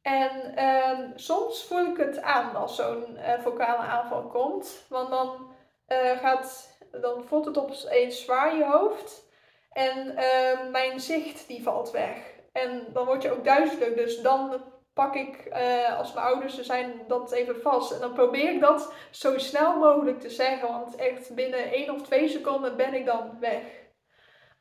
En 0.06 0.54
uh, 0.58 1.00
soms 1.16 1.64
voel 1.64 1.86
ik 1.86 1.98
het 1.98 2.22
aan 2.22 2.56
als 2.56 2.76
zo'n 2.76 3.18
uh, 3.18 3.40
vocale 3.40 3.78
aanval 3.78 4.22
komt. 4.22 4.86
Want 4.90 5.10
dan, 5.10 5.48
uh, 5.88 6.20
gaat, 6.20 6.78
dan 6.92 7.24
voelt 7.24 7.46
het 7.46 7.58
opeens 7.58 8.22
zwaar 8.22 8.56
je 8.56 8.66
hoofd. 8.66 9.24
En 9.72 10.18
ehm, 10.18 10.72
mijn 10.72 11.00
zicht 11.00 11.48
die 11.48 11.64
valt 11.64 11.92
weg. 11.92 12.18
En 12.52 12.88
dan 12.94 13.06
word 13.06 13.22
je 13.22 13.32
ook 13.32 13.44
duizelig. 13.44 13.94
Dus 13.94 14.22
dan 14.22 14.62
pak 14.94 15.16
ik, 15.16 15.36
eh, 15.46 15.98
als 15.98 16.14
mijn 16.14 16.26
ouders 16.26 16.58
er 16.58 16.64
zijn, 16.64 17.02
dat 17.08 17.32
even 17.32 17.62
vast. 17.62 17.92
En 17.92 18.00
dan 18.00 18.14
probeer 18.14 18.54
ik 18.54 18.62
dat 18.62 18.94
zo 19.12 19.38
snel 19.38 19.78
mogelijk 19.78 20.20
te 20.20 20.30
zeggen. 20.30 20.68
Want 20.68 20.96
echt 20.96 21.36
binnen 21.36 21.72
één 21.72 21.94
of 21.94 22.02
twee 22.02 22.28
seconden 22.28 22.76
ben 22.76 22.94
ik 22.94 23.06
dan 23.06 23.38
weg. 23.40 23.62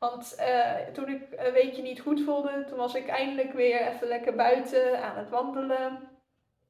Want 0.09 0.35
uh, 0.39 0.93
toen 0.93 1.09
ik 1.09 1.21
een 1.35 1.53
weekje 1.53 1.81
niet 1.81 1.99
goed 1.99 2.21
voelde, 2.21 2.65
toen 2.67 2.77
was 2.77 2.95
ik 2.95 3.07
eindelijk 3.07 3.53
weer 3.53 3.81
even 3.81 4.07
lekker 4.07 4.35
buiten 4.35 5.03
aan 5.03 5.17
het 5.17 5.29
wandelen. 5.29 6.09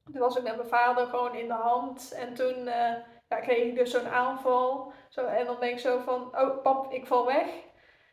Toen 0.04 0.20
was 0.20 0.36
ik 0.36 0.42
met 0.42 0.56
mijn 0.56 0.68
vader 0.68 1.06
gewoon 1.06 1.34
in 1.34 1.48
de 1.48 1.54
hand. 1.54 2.12
En 2.12 2.34
toen 2.34 2.56
uh, 2.58 2.94
ja, 3.28 3.40
kreeg 3.40 3.64
ik 3.64 3.74
dus 3.74 3.90
zo'n 3.90 4.08
aanval. 4.08 4.92
Zo, 5.08 5.24
en 5.26 5.46
dan 5.46 5.60
denk 5.60 5.72
ik 5.72 5.78
zo 5.78 5.98
van, 5.98 6.38
oh 6.38 6.62
pap, 6.62 6.92
ik 6.92 7.06
val 7.06 7.26
weg. 7.26 7.46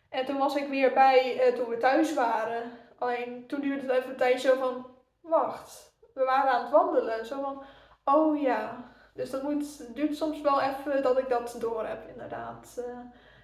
En 0.09 0.25
toen 0.25 0.37
was 0.37 0.55
ik 0.55 0.67
weer 0.67 0.93
bij 0.93 1.47
uh, 1.47 1.55
toen 1.55 1.69
we 1.69 1.77
thuis 1.77 2.13
waren. 2.13 2.71
Alleen 2.97 3.47
toen 3.47 3.61
duurde 3.61 3.81
het 3.81 3.91
even 3.91 4.09
een 4.09 4.17
tijdje 4.17 4.49
zo 4.49 4.55
van, 4.55 4.85
wacht, 5.21 5.97
we 6.13 6.23
waren 6.23 6.51
aan 6.51 6.61
het 6.61 6.71
wandelen. 6.71 7.25
Zo 7.25 7.41
van, 7.41 7.63
oh 8.15 8.41
ja. 8.41 8.91
Dus 9.13 9.29
dat 9.29 9.43
moet, 9.43 9.95
duurt 9.95 10.15
soms 10.15 10.41
wel 10.41 10.61
even 10.61 11.03
dat 11.03 11.17
ik 11.17 11.29
dat 11.29 11.55
door 11.59 11.85
heb, 11.85 12.07
inderdaad. 12.07 12.83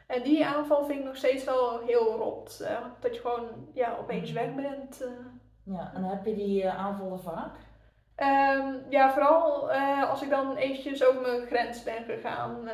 En 0.09 0.23
die 0.23 0.45
aanval 0.45 0.85
vind 0.85 0.99
ik 0.99 1.05
nog 1.05 1.15
steeds 1.15 1.43
wel 1.43 1.79
heel 1.79 2.15
rot. 2.15 2.59
Uh, 2.61 2.85
dat 2.99 3.15
je 3.15 3.21
gewoon 3.21 3.49
ja, 3.73 3.95
opeens 3.99 4.31
weg 4.31 4.55
bent. 4.55 5.01
Uh. 5.01 5.75
Ja, 5.75 5.91
en 5.95 6.03
heb 6.03 6.25
je 6.25 6.35
die 6.35 6.63
uh, 6.63 6.77
aanvallen 6.77 7.19
vaak? 7.19 7.55
Um, 8.17 8.81
ja, 8.89 9.13
vooral 9.13 9.71
als 10.09 10.21
ik 10.21 10.29
dan 10.29 10.55
eventjes 10.55 11.05
over 11.05 11.21
mijn 11.21 11.45
grens 11.45 11.83
ben 11.83 12.03
gegaan. 12.03 12.69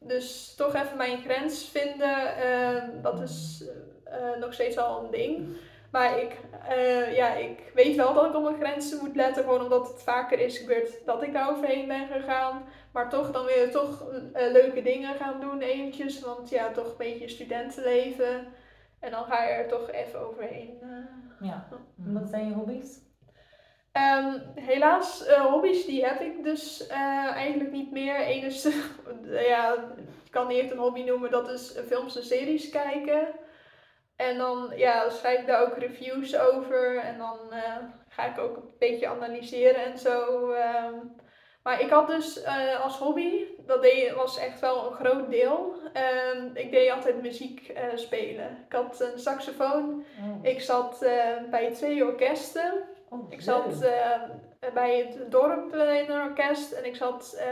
dus 0.00 0.54
toch 0.54 0.74
even 0.74 0.96
mijn 0.96 1.20
grens 1.22 1.68
vinden, 1.68 2.36
ehm, 2.36 3.02
dat 3.02 3.20
is 3.20 3.64
nog 4.40 4.52
steeds 4.52 4.76
wel 4.76 5.04
een 5.04 5.10
ding. 5.10 5.56
Maar 5.94 6.18
ik, 6.18 6.38
ja, 7.14 7.34
ik 7.34 7.70
weet 7.74 7.96
wel 7.96 8.14
dat 8.14 8.24
ik 8.24 8.34
op 8.34 8.42
mijn 8.42 8.56
grenzen 8.56 8.98
moet 8.98 9.16
letten, 9.16 9.42
gewoon 9.42 9.62
omdat 9.62 9.88
het 9.88 10.02
vaker 10.02 10.38
is 10.38 10.58
gebeurd 10.58 11.06
dat 11.06 11.22
ik 11.22 11.32
daar 11.32 11.50
overheen 11.50 11.88
ben 11.88 12.06
gegaan. 12.06 12.64
Maar 12.92 13.08
toch 13.08 13.30
dan 13.30 13.44
weer 13.44 13.70
toch 13.70 14.02
uh, 14.12 14.22
leuke 14.32 14.82
dingen 14.82 15.14
gaan 15.14 15.40
doen 15.40 15.60
eventjes. 15.60 16.20
Want 16.20 16.48
ja, 16.48 16.70
toch 16.70 16.86
een 16.86 16.96
beetje 16.96 17.28
studentenleven. 17.28 18.46
En 19.00 19.10
dan 19.10 19.24
ga 19.24 19.44
je 19.44 19.52
er 19.52 19.68
toch 19.68 19.90
even 19.90 20.20
overheen. 20.20 20.78
Uh, 20.82 21.48
ja, 21.48 21.68
wat 21.96 22.28
zijn 22.28 22.48
je 22.48 22.54
hobby's? 22.54 22.98
Um, 23.92 24.42
helaas, 24.54 25.28
hobby's 25.28 25.84
die 25.84 26.04
heb 26.04 26.20
ik 26.20 26.44
dus 26.44 26.86
eigenlijk 26.86 27.72
niet 27.72 27.90
meer. 27.92 28.20
Enige, 28.20 28.72
ja, 29.52 29.74
ik 30.24 30.30
kan 30.30 30.46
niet 30.46 30.60
echt 30.60 30.70
een 30.70 30.78
hobby 30.78 31.02
noemen, 31.02 31.30
dat 31.30 31.48
is 31.48 31.78
films 31.86 32.16
en 32.16 32.24
series 32.24 32.68
kijken. 32.68 33.28
En 34.16 34.38
dan 34.38 34.72
ja, 34.76 35.08
schrijf 35.08 35.40
ik 35.40 35.46
daar 35.46 35.62
ook 35.62 35.78
reviews 35.78 36.38
over. 36.38 36.98
En 36.98 37.18
dan 37.18 37.38
ga 38.08 38.24
ik 38.24 38.38
ook 38.38 38.56
een 38.56 38.74
beetje 38.78 39.08
analyseren 39.08 39.84
en 39.84 39.98
zo. 39.98 40.50
Um, 40.52 41.16
maar 41.64 41.80
ik 41.80 41.90
had 41.90 42.06
dus 42.06 42.42
uh, 42.42 42.80
als 42.82 42.98
hobby, 42.98 43.44
dat 43.66 43.82
deed, 43.82 44.14
was 44.14 44.38
echt 44.38 44.60
wel 44.60 44.86
een 44.86 44.92
groot 44.92 45.30
deel. 45.30 45.74
Uh, 45.96 46.44
ik 46.54 46.70
deed 46.70 46.90
altijd 46.90 47.22
muziek 47.22 47.68
uh, 47.68 47.82
spelen. 47.94 48.64
Ik 48.66 48.72
had 48.72 49.00
een 49.00 49.18
saxofoon. 49.18 50.04
Oh. 50.20 50.38
Ik 50.42 50.60
zat 50.60 51.06
bij 51.50 51.72
twee 51.72 52.04
orkesten. 52.04 52.88
Oh, 53.08 53.32
ik 53.32 53.40
zat 53.40 53.88
bij 54.74 54.98
het 54.98 55.30
dorp 55.30 55.74
in 55.74 56.10
een 56.10 56.22
orkest. 56.22 56.72
En 56.72 56.84
ik 56.84 56.96
zat 56.96 57.42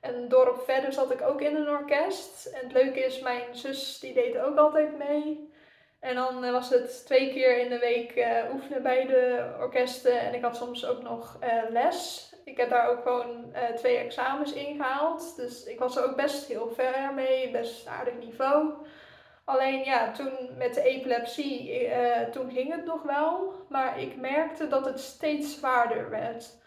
een 0.00 0.28
dorp 0.28 0.62
verder 0.64 0.92
zat 0.92 1.10
ik 1.10 1.22
ook 1.22 1.40
in 1.40 1.56
een 1.56 1.68
orkest. 1.68 2.46
En 2.46 2.60
het 2.62 2.72
leuke 2.72 3.00
is, 3.00 3.20
mijn 3.20 3.56
zus 3.56 3.98
die 3.98 4.12
deed 4.12 4.38
ook 4.38 4.56
altijd 4.56 4.98
mee. 4.98 5.54
En 6.00 6.14
dan 6.14 6.52
was 6.52 6.70
het 6.70 7.06
twee 7.06 7.32
keer 7.32 7.58
in 7.58 7.68
de 7.68 7.78
week 7.78 8.26
oefenen 8.52 8.82
bij 8.82 9.06
de 9.06 9.54
orkesten. 9.60 10.20
En 10.20 10.34
ik 10.34 10.42
had 10.42 10.56
soms 10.56 10.86
ook 10.86 11.02
nog 11.02 11.38
les. 11.68 12.30
Ik 12.44 12.56
heb 12.56 12.70
daar 12.70 12.88
ook 12.88 13.02
gewoon 13.02 13.54
twee 13.76 13.96
examens 13.96 14.52
ingehaald. 14.52 15.36
Dus 15.36 15.64
ik 15.64 15.78
was 15.78 15.96
er 15.96 16.04
ook 16.04 16.16
best 16.16 16.46
heel 16.46 16.70
ver 16.74 17.14
mee, 17.14 17.50
best 17.50 17.86
aardig 17.86 18.14
niveau. 18.14 18.72
Alleen 19.44 19.84
ja, 19.84 20.12
toen 20.12 20.32
met 20.56 20.74
de 20.74 20.82
epilepsie, 20.82 21.88
toen 22.30 22.50
ging 22.50 22.72
het 22.72 22.84
nog 22.84 23.02
wel. 23.02 23.54
Maar 23.68 24.00
ik 24.00 24.16
merkte 24.16 24.68
dat 24.68 24.84
het 24.84 25.00
steeds 25.00 25.58
zwaarder 25.58 26.10
werd. 26.10 26.64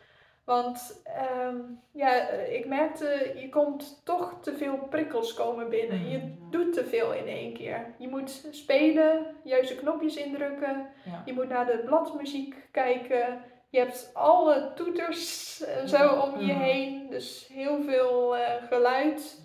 Want 0.50 1.02
um, 1.46 1.82
ja, 1.92 2.30
ik 2.30 2.66
merkte, 2.66 3.34
je 3.36 3.50
komt 3.50 4.02
toch 4.04 4.38
te 4.42 4.58
veel 4.58 4.78
prikkels 4.78 5.34
komen 5.34 5.70
binnen. 5.70 6.10
Je 6.10 6.18
mm. 6.18 6.52
doet 6.52 6.74
te 6.74 6.86
veel 6.86 7.14
in 7.14 7.28
één 7.28 7.54
keer. 7.54 7.96
Je 7.98 8.08
moet 8.08 8.48
spelen, 8.52 9.36
juiste 9.44 9.76
knopjes 9.76 10.16
indrukken. 10.16 10.88
Ja. 11.06 11.24
Je 11.26 11.34
moet 11.34 11.50
naar 11.50 11.66
de 11.66 11.82
bladmuziek 11.86 12.56
kijken. 12.72 13.42
Je 13.70 13.80
hebt 13.80 14.10
alle 14.14 14.72
toeters 14.76 15.62
en 15.64 15.90
zo 15.90 16.14
om 16.16 16.40
je 16.40 16.54
heen. 16.54 17.10
Dus 17.10 17.50
heel 17.54 17.82
veel 17.82 18.38
uh, 18.38 18.44
geluid. 18.70 19.42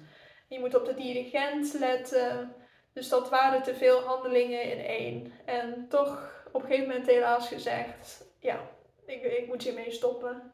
Je 0.49 0.61
moet 0.61 0.75
op 0.75 0.85
de 0.85 0.95
dirigent 0.95 1.75
letten. 1.79 2.55
Dus 2.93 3.09
dat 3.09 3.31
waren 3.31 3.63
te 3.63 3.75
veel 3.75 4.01
handelingen 4.01 4.63
in 4.63 4.85
één. 4.85 5.33
En 5.45 5.87
toch 5.89 6.45
op 6.53 6.63
een 6.63 6.69
gegeven 6.69 6.89
moment 6.89 7.07
helaas 7.07 7.49
gezegd: 7.49 8.27
ja, 8.39 8.61
ik, 9.07 9.23
ik 9.23 9.47
moet 9.47 9.63
hiermee 9.63 9.91
stoppen. 9.91 10.53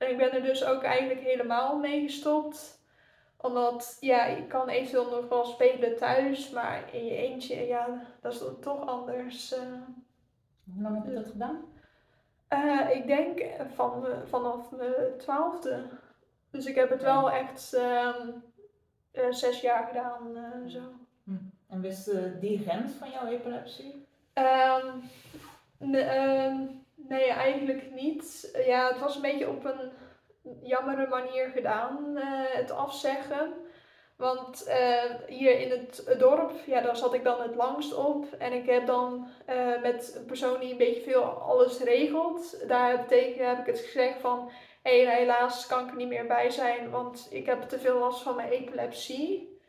En 0.00 0.10
ik 0.10 0.16
ben 0.16 0.32
er 0.32 0.42
dus 0.42 0.64
ook 0.64 0.82
eigenlijk 0.82 1.20
helemaal 1.20 1.78
mee 1.78 2.00
gestopt. 2.02 2.82
Omdat, 3.36 3.96
ja, 4.00 4.26
je 4.26 4.46
kan 4.46 4.68
eventueel 4.68 5.10
nog 5.10 5.28
wel 5.28 5.44
spelen 5.44 5.96
thuis, 5.96 6.50
maar 6.50 6.94
in 6.94 7.04
je 7.04 7.16
eentje, 7.16 7.66
ja, 7.66 8.02
dat 8.20 8.32
is 8.32 8.42
toch 8.60 8.86
anders. 8.86 9.52
Uh, 9.52 9.58
Hoe 10.74 10.82
lang 10.82 10.96
heb 10.96 11.06
je 11.06 11.20
dat 11.20 11.30
gedaan? 11.30 11.64
Uh, 12.52 12.96
ik 12.96 13.06
denk 13.06 13.42
van, 13.74 14.06
vanaf 14.24 14.70
mijn 14.70 15.18
twaalfde. 15.18 15.82
Dus 16.50 16.66
ik 16.66 16.74
heb 16.74 16.90
het 16.90 17.02
wel 17.02 17.30
echt 17.30 17.72
um, 17.72 18.42
uh, 19.12 19.32
zes 19.32 19.60
jaar 19.60 19.86
gedaan. 19.86 20.36
Uh, 20.36 20.70
zo. 20.70 20.80
Hm. 21.24 21.32
En 21.68 21.80
wist 21.80 22.10
die 22.40 22.58
grens 22.58 22.92
van 22.92 23.10
jouw 23.10 23.26
epilepsie? 23.26 24.06
Um, 24.34 25.02
um, 25.94 26.79
nee, 27.10 27.28
eigenlijk 27.28 27.90
niet. 27.90 28.50
Ja, 28.66 28.88
het 28.88 29.00
was 29.00 29.14
een 29.14 29.22
beetje 29.22 29.48
op 29.48 29.64
een 29.64 29.92
jammere 30.62 31.06
manier 31.08 31.48
gedaan, 31.48 32.16
het 32.52 32.70
afzeggen. 32.70 33.52
Want 34.16 34.64
uh, 34.68 35.14
hier 35.26 35.60
in 35.60 35.70
het 35.70 36.16
dorp, 36.18 36.52
ja, 36.66 36.80
daar 36.80 36.96
zat 36.96 37.14
ik 37.14 37.24
dan 37.24 37.40
het 37.40 37.54
langst 37.54 37.94
op. 37.94 38.32
En 38.38 38.52
ik 38.52 38.66
heb 38.66 38.86
dan 38.86 39.28
uh, 39.48 39.82
met 39.82 40.14
een 40.16 40.24
persoon 40.24 40.60
die 40.60 40.70
een 40.70 40.76
beetje 40.76 41.10
veel 41.10 41.22
alles 41.22 41.80
regelt. 41.80 42.68
Daar 42.68 43.06
tegen 43.06 43.48
heb 43.48 43.58
ik 43.58 43.66
het 43.66 43.78
gezegd 43.78 44.20
van... 44.20 44.50
Hé, 44.82 45.04
hey, 45.04 45.16
helaas 45.16 45.66
kan 45.66 45.84
ik 45.84 45.90
er 45.90 45.96
niet 45.96 46.08
meer 46.08 46.26
bij 46.26 46.50
zijn, 46.50 46.90
want 46.90 47.28
ik 47.30 47.46
heb 47.46 47.62
te 47.62 47.78
veel 47.78 47.98
last 47.98 48.22
van 48.22 48.36
mijn 48.36 48.50
epilepsie. 48.50 49.60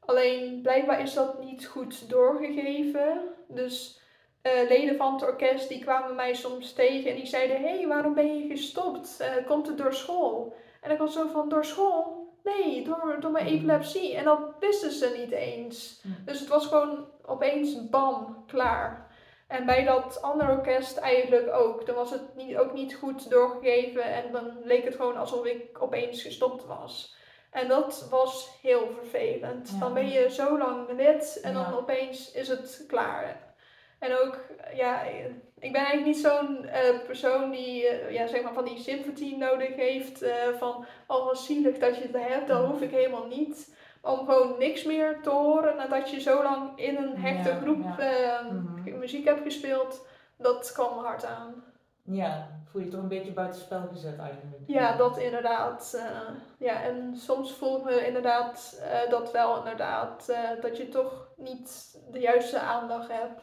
Alleen 0.00 0.60
blijkbaar 0.62 1.00
is 1.00 1.14
dat 1.14 1.44
niet 1.44 1.66
goed 1.66 2.10
doorgegeven. 2.10 3.20
Dus 3.46 4.00
uh, 4.42 4.68
leden 4.68 4.96
van 4.96 5.12
het 5.12 5.22
orkest 5.22 5.68
die 5.68 5.84
kwamen 5.84 6.14
mij 6.14 6.34
soms 6.34 6.72
tegen 6.72 7.10
en 7.10 7.16
die 7.16 7.26
zeiden... 7.26 7.56
Hé, 7.56 7.76
hey, 7.76 7.86
waarom 7.86 8.14
ben 8.14 8.38
je 8.38 8.48
gestopt? 8.48 9.30
komt 9.46 9.66
het 9.66 9.78
door 9.78 9.94
school? 9.94 10.54
En 10.80 10.90
ik 10.90 10.98
was 10.98 11.12
zo 11.12 11.28
van, 11.28 11.48
door 11.48 11.64
school? 11.64 12.26
Nee, 12.44 12.84
door, 12.84 13.16
door 13.20 13.30
mijn 13.30 13.46
mm. 13.46 13.52
epilepsie. 13.52 14.16
En 14.16 14.24
dat 14.24 14.40
wisten 14.60 14.90
ze 14.90 15.14
niet 15.18 15.30
eens. 15.30 16.00
Mm. 16.02 16.16
Dus 16.24 16.40
het 16.40 16.48
was 16.48 16.66
gewoon 16.66 17.06
opeens 17.26 17.88
bam, 17.88 18.44
klaar. 18.46 19.06
En 19.46 19.66
bij 19.66 19.84
dat 19.84 20.22
andere 20.22 20.52
orkest 20.52 20.96
eigenlijk 20.96 21.52
ook. 21.52 21.86
Dan 21.86 21.94
was 21.94 22.10
het 22.10 22.36
niet, 22.36 22.56
ook 22.56 22.72
niet 22.72 22.94
goed 22.94 23.30
doorgegeven 23.30 24.02
en 24.02 24.32
dan 24.32 24.58
leek 24.64 24.84
het 24.84 24.94
gewoon 24.94 25.16
alsof 25.16 25.44
ik 25.44 25.82
opeens 25.82 26.22
gestopt 26.22 26.66
was. 26.66 27.16
En 27.50 27.68
dat 27.68 28.06
was 28.10 28.58
heel 28.62 28.90
vervelend. 28.94 29.80
Dan 29.80 29.94
ben 29.94 30.08
je 30.08 30.30
zo 30.30 30.58
lang 30.58 30.92
lid 30.96 31.40
en 31.42 31.54
dan 31.54 31.74
opeens 31.74 32.32
is 32.32 32.48
het 32.48 32.84
klaar. 32.88 33.47
En 33.98 34.12
ook, 34.18 34.40
ja, 34.74 35.02
ik 35.58 35.72
ben 35.72 35.80
eigenlijk 35.84 36.04
niet 36.06 36.18
zo'n 36.18 36.64
eh, 36.64 36.98
persoon 37.06 37.50
die, 37.50 37.86
eh, 37.88 38.12
ja, 38.12 38.26
zeg 38.26 38.42
maar, 38.42 38.52
van 38.52 38.64
die 38.64 38.78
sympathie 38.78 39.36
nodig 39.36 39.74
heeft. 39.74 40.22
eh, 40.22 40.32
van, 40.58 40.84
oh 41.06 41.24
wat 41.24 41.38
zielig 41.38 41.78
dat 41.78 41.96
je 41.96 42.02
het 42.02 42.16
hebt, 42.28 42.48
dat 42.48 42.66
hoef 42.66 42.80
ik 42.80 42.90
helemaal 42.90 43.26
niet. 43.26 43.76
Om 44.02 44.18
gewoon 44.18 44.58
niks 44.58 44.84
meer 44.84 45.18
te 45.22 45.30
horen 45.30 45.76
nadat 45.76 46.10
je 46.10 46.20
zo 46.20 46.42
lang 46.42 46.78
in 46.78 46.96
een 46.96 47.16
hechte 47.16 47.48
Ja, 47.48 47.56
groep 47.60 47.82
ja. 47.84 47.98
eh, 47.98 48.50
Mhm. 48.50 48.98
muziek 48.98 49.24
hebt 49.24 49.42
gespeeld. 49.42 50.06
Dat 50.36 50.72
kwam 50.72 50.94
me 50.94 51.00
hard 51.02 51.24
aan. 51.24 51.64
Ja, 52.02 52.48
voel 52.70 52.82
je 52.82 52.88
toch 52.88 53.00
een 53.00 53.08
beetje 53.08 53.32
buitenspel 53.32 53.80
gezet 53.92 54.18
eigenlijk. 54.18 54.62
Ja, 54.66 54.96
dat 54.96 55.18
inderdaad. 55.18 56.02
ja, 56.58 56.82
en 56.82 57.16
soms 57.16 57.52
voel 57.52 57.78
ik 57.78 57.84
me 57.84 58.06
inderdaad 58.06 58.82
dat 59.08 59.32
wel 59.32 59.56
inderdaad. 59.58 60.32
dat 60.60 60.76
je 60.76 60.88
toch 60.88 61.28
niet 61.36 61.98
de 62.10 62.18
juiste 62.20 62.58
aandacht 62.58 63.08
hebt. 63.12 63.42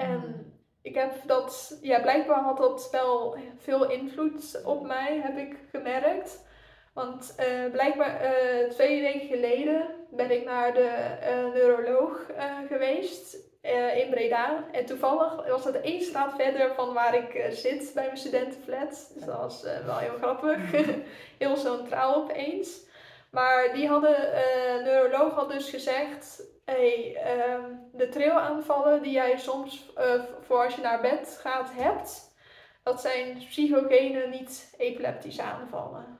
En 0.00 0.10
Mhm. 0.18 0.38
ik 0.82 0.94
heb 0.94 1.12
dat, 1.26 1.78
ja, 1.82 2.00
blijkbaar 2.00 2.42
had 2.42 2.56
dat 2.56 2.88
wel 2.90 3.36
veel 3.58 3.90
invloed 3.90 4.62
op 4.64 4.86
mij, 4.86 5.20
heb 5.22 5.36
ik 5.36 5.56
gemerkt. 5.70 6.48
Want 6.94 7.34
eh, 7.36 7.70
blijkbaar 7.72 8.20
eh, 8.20 8.68
twee 8.70 9.00
weken 9.00 9.28
geleden 9.28 9.86
ben 10.10 10.30
ik 10.30 10.44
naar 10.44 10.74
de 10.74 10.88
eh, 11.20 11.52
neuroloog 11.52 12.26
geweest 12.68 13.48
in 13.94 14.10
Breda. 14.10 14.64
En 14.72 14.86
toevallig 14.86 15.48
was 15.48 15.64
het 15.64 15.80
één 15.80 16.00
straat 16.00 16.34
verder 16.34 16.74
van 16.74 16.92
waar 16.94 17.14
ik 17.14 17.54
zit 17.54 17.90
bij 17.94 18.04
mijn 18.04 18.16
studentenflat. 18.16 19.10
Dus 19.14 19.24
dat 19.24 19.36
was 19.36 19.62
wel 19.62 19.98
heel 19.98 20.16
grappig. 20.16 20.58
heel 21.38 21.56
centraal 21.56 22.14
opeens. 22.14 22.88
Maar 23.30 23.72
die 23.72 23.88
hadden, 23.88 24.32
eh 24.32 24.84
neuroloog 24.84 25.34
had 25.34 25.50
dus 25.50 25.70
gezegd, 25.70 26.42
hey, 26.64 27.16
ehm, 27.16 27.74
de 27.92 28.08
trillaanvallen 28.08 29.02
die 29.02 29.12
jij 29.12 29.38
soms 29.38 29.92
eh, 29.94 30.22
voor 30.40 30.64
als 30.64 30.74
je 30.74 30.82
naar 30.82 31.00
bed 31.00 31.38
gaat 31.40 31.72
hebt, 31.72 32.34
dat 32.82 33.00
zijn 33.00 33.38
psychogene, 33.38 34.26
niet 34.26 34.74
epileptische 34.78 35.42
aanvallen. 35.42 36.18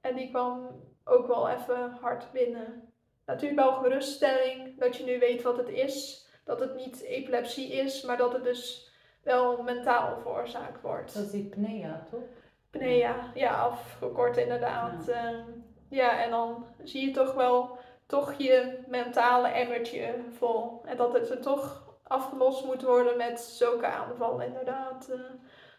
En 0.00 0.16
die 0.16 0.28
kwam 0.28 0.80
ook 1.04 1.26
wel 1.26 1.48
even 1.48 1.90
hard 2.00 2.32
binnen. 2.32 2.92
Natuurlijk 3.26 3.60
wel 3.60 3.72
geruststelling 3.72 4.78
dat 4.78 4.96
je 4.96 5.04
nu 5.04 5.18
weet 5.18 5.42
wat 5.42 5.56
het 5.56 5.68
is. 5.68 6.26
Dat 6.44 6.60
het 6.60 6.74
niet 6.74 7.00
epilepsie 7.00 7.72
is, 7.72 8.02
maar 8.02 8.16
dat 8.16 8.32
het 8.32 8.44
dus 8.44 8.90
wel 9.22 9.62
mentaal 9.62 10.20
veroorzaakt 10.20 10.80
wordt. 10.82 11.14
Dat 11.14 11.24
is 11.24 11.30
die 11.30 11.48
pnea, 11.48 12.06
toch? 12.10 12.20
Nee, 12.70 12.98
ja, 12.98 13.30
ja 13.34 13.60
afgekort 13.60 14.36
inderdaad. 14.36 15.06
Ja. 15.06 15.44
Ja, 15.88 16.22
en 16.22 16.30
dan 16.30 16.66
zie 16.84 17.06
je 17.06 17.12
toch 17.12 17.34
wel 17.34 17.78
toch 18.06 18.32
je 18.32 18.84
mentale 18.88 19.48
emmertje 19.48 20.14
vol. 20.32 20.82
En 20.84 20.96
dat 20.96 21.12
het 21.12 21.30
er 21.30 21.40
toch 21.40 21.94
afgelost 22.02 22.64
moet 22.64 22.82
worden 22.82 23.16
met 23.16 23.40
zulke 23.40 23.86
aanvallen 23.86 24.46
inderdaad. 24.46 25.08
Eh, 25.08 25.20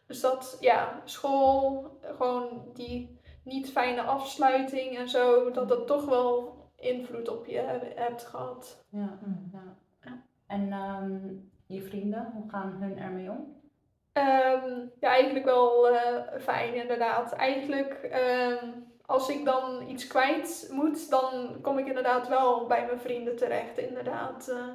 Dus 0.07 0.21
dat, 0.21 0.57
ja, 0.59 1.01
school, 1.05 1.91
gewoon 2.17 2.69
die 2.73 3.19
niet 3.43 3.71
fijne 3.71 4.01
afsluiting 4.01 4.97
en 4.97 5.09
zo, 5.09 5.51
dat 5.51 5.69
dat 5.69 5.87
toch 5.87 6.05
wel 6.05 6.55
invloed 6.75 7.29
op 7.29 7.45
je 7.45 7.57
heb- 7.59 7.97
hebt 7.97 8.23
gehad. 8.23 8.85
Ja. 8.89 9.19
Ja. 9.51 9.75
Ja. 10.01 10.23
En 10.47 10.71
ehm, 10.71 11.19
je 11.65 11.81
vrienden, 11.81 12.31
hoe 12.33 12.49
gaan 12.49 12.77
hun 12.79 12.97
ermee 12.97 13.29
om? 13.29 13.55
Ehm, 14.13 14.85
ja, 14.99 15.09
eigenlijk 15.09 15.45
wel 15.45 15.89
eh, 15.89 16.39
fijn 16.39 16.73
inderdaad. 16.73 17.31
Eigenlijk, 17.31 17.93
ehm, 17.93 18.65
als 19.07 19.29
ik 19.29 19.45
dan 19.45 19.89
iets 19.89 20.07
kwijt 20.07 20.69
moet, 20.71 21.09
dan 21.09 21.57
kom 21.61 21.77
ik 21.77 21.87
inderdaad 21.87 22.27
wel 22.27 22.67
bij 22.67 22.85
mijn 22.85 22.99
vrienden 22.99 23.35
terecht, 23.35 23.77
inderdaad. 23.77 24.47
Eh, 24.47 24.67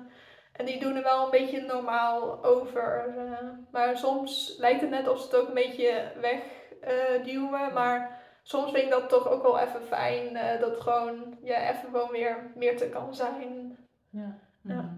en 0.52 0.66
die 0.66 0.80
doen 0.80 0.96
er 0.96 1.02
wel 1.02 1.24
een 1.24 1.30
beetje 1.30 1.60
normaal 1.60 2.44
over. 2.44 3.14
eh, 3.18 3.48
maar 3.70 3.96
soms 3.96 4.54
lijkt 4.58 4.80
het 4.80 4.90
net 4.90 5.08
of 5.08 5.18
ze 5.18 5.24
het 5.24 5.34
ook 5.36 5.48
een 5.48 5.54
beetje 5.54 6.12
wegduwen. 6.20 7.72
maar 7.72 8.20
soms 8.42 8.70
vind 8.70 8.84
ik 8.84 8.90
dat 8.90 9.08
toch 9.08 9.28
ook 9.28 9.42
wel 9.42 9.58
even 9.58 9.82
fijn. 9.82 10.36
eh, 10.36 10.60
dat 10.60 10.80
gewoon, 10.80 11.38
ja, 11.42 11.70
even 11.70 11.90
gewoon 11.90 12.10
weer 12.10 12.50
meer 12.54 12.76
te 12.76 12.88
kan 12.88 13.14
zijn. 13.14 13.76
Ja. 14.10 14.38
Ja. 14.62 14.74
Mhm. 14.74 14.94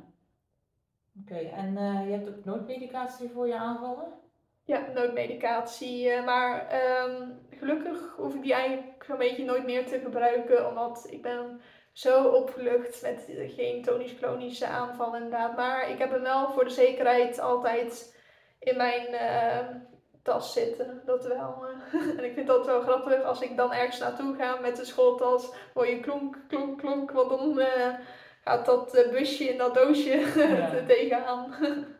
Oké, 1.23 1.35
en 1.39 1.77
eh, 1.77 2.07
je 2.07 2.13
hebt 2.13 2.29
ook 2.29 2.45
noodmedicatie 2.45 3.31
voor 3.31 3.47
je 3.47 3.57
aanvallen? 3.57 4.13
Ja, 4.65 4.87
noodmedicatie. 4.95 6.11
eh, 6.11 6.25
maar 6.25 6.67
ehm, 6.69 7.29
gelukkig 7.51 8.15
hoef 8.17 8.35
ik 8.35 8.43
die 8.43 8.53
eigenlijk 8.55 9.05
zo'n 9.05 9.17
beetje 9.19 9.45
nooit 9.45 9.65
meer 9.65 9.87
te 9.87 9.99
gebruiken. 10.01 10.69
Omdat 10.69 11.07
ik 11.11 11.23
ben 11.23 11.61
zo 11.93 12.25
opgelucht 12.29 13.03
met 13.03 13.25
geen 13.57 13.83
tonisch-klonische 13.83 14.67
aanval 14.67 15.15
inderdaad. 15.15 15.57
Maar 15.57 15.91
ik 15.91 15.99
heb 15.99 16.11
hem 16.11 16.23
wel 16.23 16.51
voor 16.53 16.65
de 16.65 16.71
zekerheid 16.71 17.39
altijd 17.41 18.17
in 18.59 18.77
mijn 18.77 19.07
eh, 19.07 19.67
tas 20.23 20.53
zitten. 20.53 21.03
Dat 21.05 21.27
wel. 21.27 21.67
eh. 21.67 21.95
en 22.19 22.25
ik 22.25 22.35
vind 22.35 22.47
dat 22.47 22.67
wel 22.67 22.81
grappig 22.81 23.23
als 23.23 23.41
ik 23.41 23.57
dan 23.57 23.73
ergens 23.73 23.99
naartoe 23.99 24.35
ga 24.37 24.59
met 24.61 24.77
de 24.77 24.85
schooltas. 24.85 25.55
Hoor 25.75 25.87
je 25.87 26.01
klonk, 26.01 26.37
klonk, 26.49 26.79
klonk. 26.79 27.11
Want 27.11 27.29
dan 27.31 27.61
eh, 27.61 27.95
gaat 28.45 28.67
dat 28.67 28.93
busje 29.11 29.45
in 29.45 29.59
dat 29.59 29.75
doosje 29.75 30.17
Ja. 30.57 30.85
tegenaan. 30.87 31.55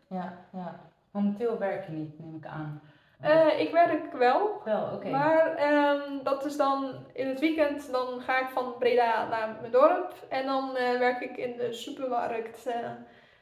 Ja, 0.09 0.47
ja. 0.53 0.84
Momenteel 1.15 1.57
werk 1.57 1.85
je 1.85 1.91
niet, 1.91 2.19
neem 2.19 2.35
ik 2.35 2.45
aan. 2.45 2.81
Eh, 3.21 3.59
ik 3.59 3.71
werk 3.71 4.13
wel. 4.13 4.61
Wel, 4.65 4.89
oké. 4.93 5.09
Maar 5.09 5.55
ehm, 5.55 6.23
dat 6.23 6.45
is 6.45 6.57
dan 6.57 7.05
in 7.13 7.27
het 7.27 7.39
weekend, 7.39 7.91
dan 7.91 8.21
ga 8.21 8.39
ik 8.39 8.47
van 8.49 8.73
Breda 8.79 9.27
naar 9.27 9.57
mijn 9.59 9.71
dorp 9.71 10.13
en 10.29 10.45
dan 10.45 10.75
eh, 10.75 10.97
werk 10.99 11.21
ik 11.21 11.37
in 11.37 11.57
de 11.57 11.73
supermarkt. 11.73 12.65
eh. 12.65 12.75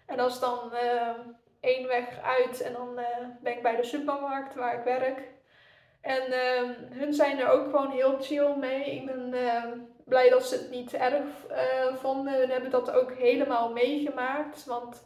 en 0.06 0.18
dat 0.18 0.30
is 0.30 0.40
dan 0.40 0.74
eh, 0.74 1.10
één 1.60 1.88
weg 1.88 2.20
uit 2.24 2.62
en 2.62 2.74
dan 2.74 3.00
ben 3.42 3.54
ik 3.54 3.62
bij 3.62 3.76
de 3.76 3.84
supermarkt 3.84 4.56
waar 4.56 4.74
ik 4.78 4.84
werk. 4.84 5.22
En 6.02 6.22
ehm, 6.32 6.70
hun 6.90 7.14
zijn 7.14 7.40
er 7.40 7.50
ook 7.50 7.64
gewoon 7.70 7.92
heel 7.92 8.18
chill 8.22 8.56
mee. 8.60 8.96
Ik 8.96 9.06
ben 9.06 9.34
ehm, 9.34 9.78
blij 10.06 10.30
dat 10.30 10.46
ze 10.46 10.56
het 10.56 10.70
niet 10.70 10.94
erg 10.94 11.24
vonden. 11.94 12.34
Hun 12.34 12.50
hebben 12.50 12.70
dat 12.70 12.92
ook 12.92 13.12
helemaal 13.14 13.72
meegemaakt. 13.72 14.66
Want 14.66 15.04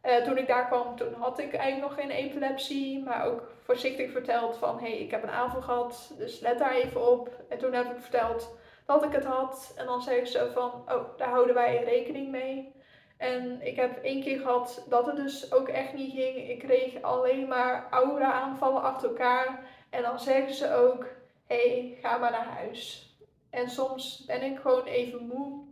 eh, 0.00 0.16
toen 0.16 0.38
ik 0.38 0.46
daar 0.46 0.66
kwam, 0.66 0.96
toen 0.96 1.14
had 1.14 1.38
ik 1.38 1.54
eigenlijk 1.54 1.90
nog 1.90 2.00
geen 2.00 2.10
epilepsie. 2.16 3.02
Maar 3.04 3.26
ook 3.26 3.42
voorzichtig 3.62 4.10
verteld 4.12 4.56
van, 4.56 4.78
hé, 4.78 4.90
hey, 4.90 4.98
ik 4.98 5.10
heb 5.10 5.22
een 5.22 5.30
aanval 5.30 5.62
gehad, 5.62 6.14
dus 6.18 6.40
let 6.40 6.58
daar 6.58 6.74
even 6.74 7.10
op. 7.10 7.30
En 7.48 7.58
toen 7.58 7.72
heb 7.72 7.90
ik 7.90 8.00
verteld 8.00 8.56
dat 8.86 9.04
ik 9.04 9.12
het 9.12 9.24
had. 9.24 9.72
En 9.76 9.86
dan 9.86 10.02
zei 10.02 10.24
ze 10.24 10.50
van, 10.52 10.70
oh, 10.70 11.18
daar 11.18 11.28
houden 11.28 11.54
wij 11.54 11.84
rekening 11.84 12.30
mee. 12.30 12.72
En 13.16 13.62
ik 13.62 13.76
heb 13.76 14.02
één 14.02 14.22
keer 14.22 14.40
gehad 14.40 14.86
dat 14.88 15.06
het 15.06 15.16
dus 15.16 15.52
ook 15.52 15.68
echt 15.68 15.92
niet 15.92 16.12
ging. 16.12 16.48
Ik 16.48 16.58
kreeg 16.58 17.02
alleen 17.02 17.48
maar 17.48 17.86
aura-aanvallen 17.90 18.82
achter 18.82 19.08
elkaar. 19.08 19.64
En 19.90 20.02
dan 20.02 20.20
zeggen 20.20 20.54
ze 20.54 20.74
ook, 20.74 21.06
hé, 21.46 21.68
hey, 21.68 21.98
ga 22.00 22.18
maar 22.18 22.30
naar 22.30 22.46
huis. 22.56 23.10
En 23.50 23.70
soms 23.70 24.24
ben 24.26 24.42
ik 24.42 24.58
gewoon 24.58 24.84
even 24.84 25.26
moe. 25.26 25.64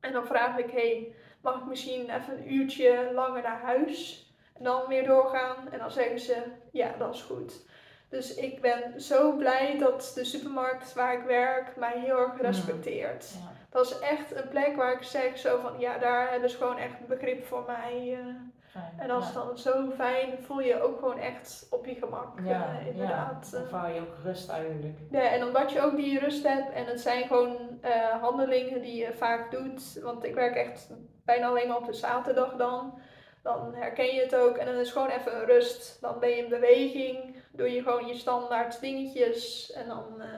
En 0.00 0.12
dan 0.12 0.26
vraag 0.26 0.58
ik, 0.58 0.70
hé, 0.70 0.90
hey, 0.90 1.14
mag 1.40 1.56
ik 1.58 1.66
misschien 1.66 2.10
even 2.10 2.36
een 2.38 2.52
uurtje 2.52 3.10
langer 3.14 3.42
naar 3.42 3.60
huis? 3.62 4.26
En 4.54 4.64
dan 4.64 4.86
weer 4.88 5.04
doorgaan. 5.06 5.56
En 5.70 5.78
dan 5.78 5.90
zeggen 5.90 6.18
ze, 6.20 6.42
ja, 6.72 6.94
dat 6.98 7.14
is 7.14 7.22
goed. 7.22 7.66
Dus 8.08 8.34
ik 8.34 8.60
ben 8.60 9.00
zo 9.00 9.32
blij 9.36 9.78
dat 9.78 10.12
de 10.14 10.24
supermarkt 10.24 10.94
waar 10.94 11.12
ik 11.12 11.22
werk 11.24 11.76
mij 11.76 12.00
heel 12.00 12.18
erg 12.18 12.40
respecteert. 12.40 13.30
ja. 13.34 13.56
Dat 13.70 13.84
is 13.86 13.98
echt 13.98 14.34
een 14.36 14.48
plek 14.48 14.76
waar 14.76 14.92
ik 14.92 15.02
zeg 15.02 15.38
zo 15.38 15.58
van, 15.60 15.78
ja, 15.78 15.98
daar 15.98 16.30
hebben 16.30 16.50
ze 16.50 16.56
gewoon 16.56 16.78
echt 16.78 17.06
begrip 17.06 17.44
voor 17.46 17.64
mij. 17.66 18.12
eh. 18.18 18.26
Fijn. 18.70 18.92
en 18.98 19.08
dat 19.08 19.22
is 19.22 19.28
ja. 19.28 19.34
dan 19.34 19.58
zo 19.58 19.90
fijn, 19.96 20.38
voel 20.42 20.60
je 20.60 20.66
je 20.66 20.82
ook 20.82 20.98
gewoon 20.98 21.18
echt 21.18 21.66
op 21.70 21.86
je 21.86 21.94
gemak, 21.94 22.38
Ja, 22.44 22.78
eh, 22.80 22.86
inderdaad. 22.86 23.48
Ja, 23.52 23.56
eh. 23.58 23.62
ervaar 23.64 23.94
je 23.94 24.00
ook 24.00 24.14
rust 24.24 24.48
eigenlijk. 24.48 24.98
Ja, 25.10 25.20
en 25.30 25.44
omdat 25.46 25.72
je 25.72 25.80
ook 25.80 25.96
die 25.96 26.18
rust 26.18 26.46
hebt 26.48 26.72
en 26.72 26.84
het 26.86 27.00
zijn 27.00 27.26
gewoon 27.26 27.80
handelingen 28.20 28.82
die 28.82 28.96
je 28.96 29.12
vaak 29.14 29.50
doet. 29.50 30.00
Want 30.02 30.24
ik 30.24 30.34
werk 30.34 30.54
echt 30.56 30.90
bijna 31.28 31.46
alleen 31.48 31.68
maar 31.68 31.76
op 31.76 31.86
de 31.86 31.92
zaterdag 31.92 32.56
dan. 32.56 32.98
Dan 33.42 33.74
herken 33.74 34.14
je 34.14 34.20
het 34.20 34.34
ook 34.34 34.56
en 34.56 34.66
dan 34.66 34.74
is 34.74 34.90
gewoon 34.92 35.08
even 35.08 35.36
een 35.36 35.44
rust. 35.46 35.98
Dan 36.00 36.18
ben 36.18 36.28
je 36.28 36.36
in 36.36 36.48
beweging, 36.48 37.36
doe 37.52 37.72
je 37.72 37.82
gewoon 37.82 38.06
je 38.06 38.14
standaard 38.14 38.80
dingetjes 38.80 39.72
en 39.72 39.88
dan 39.88 40.20
eh, 40.20 40.28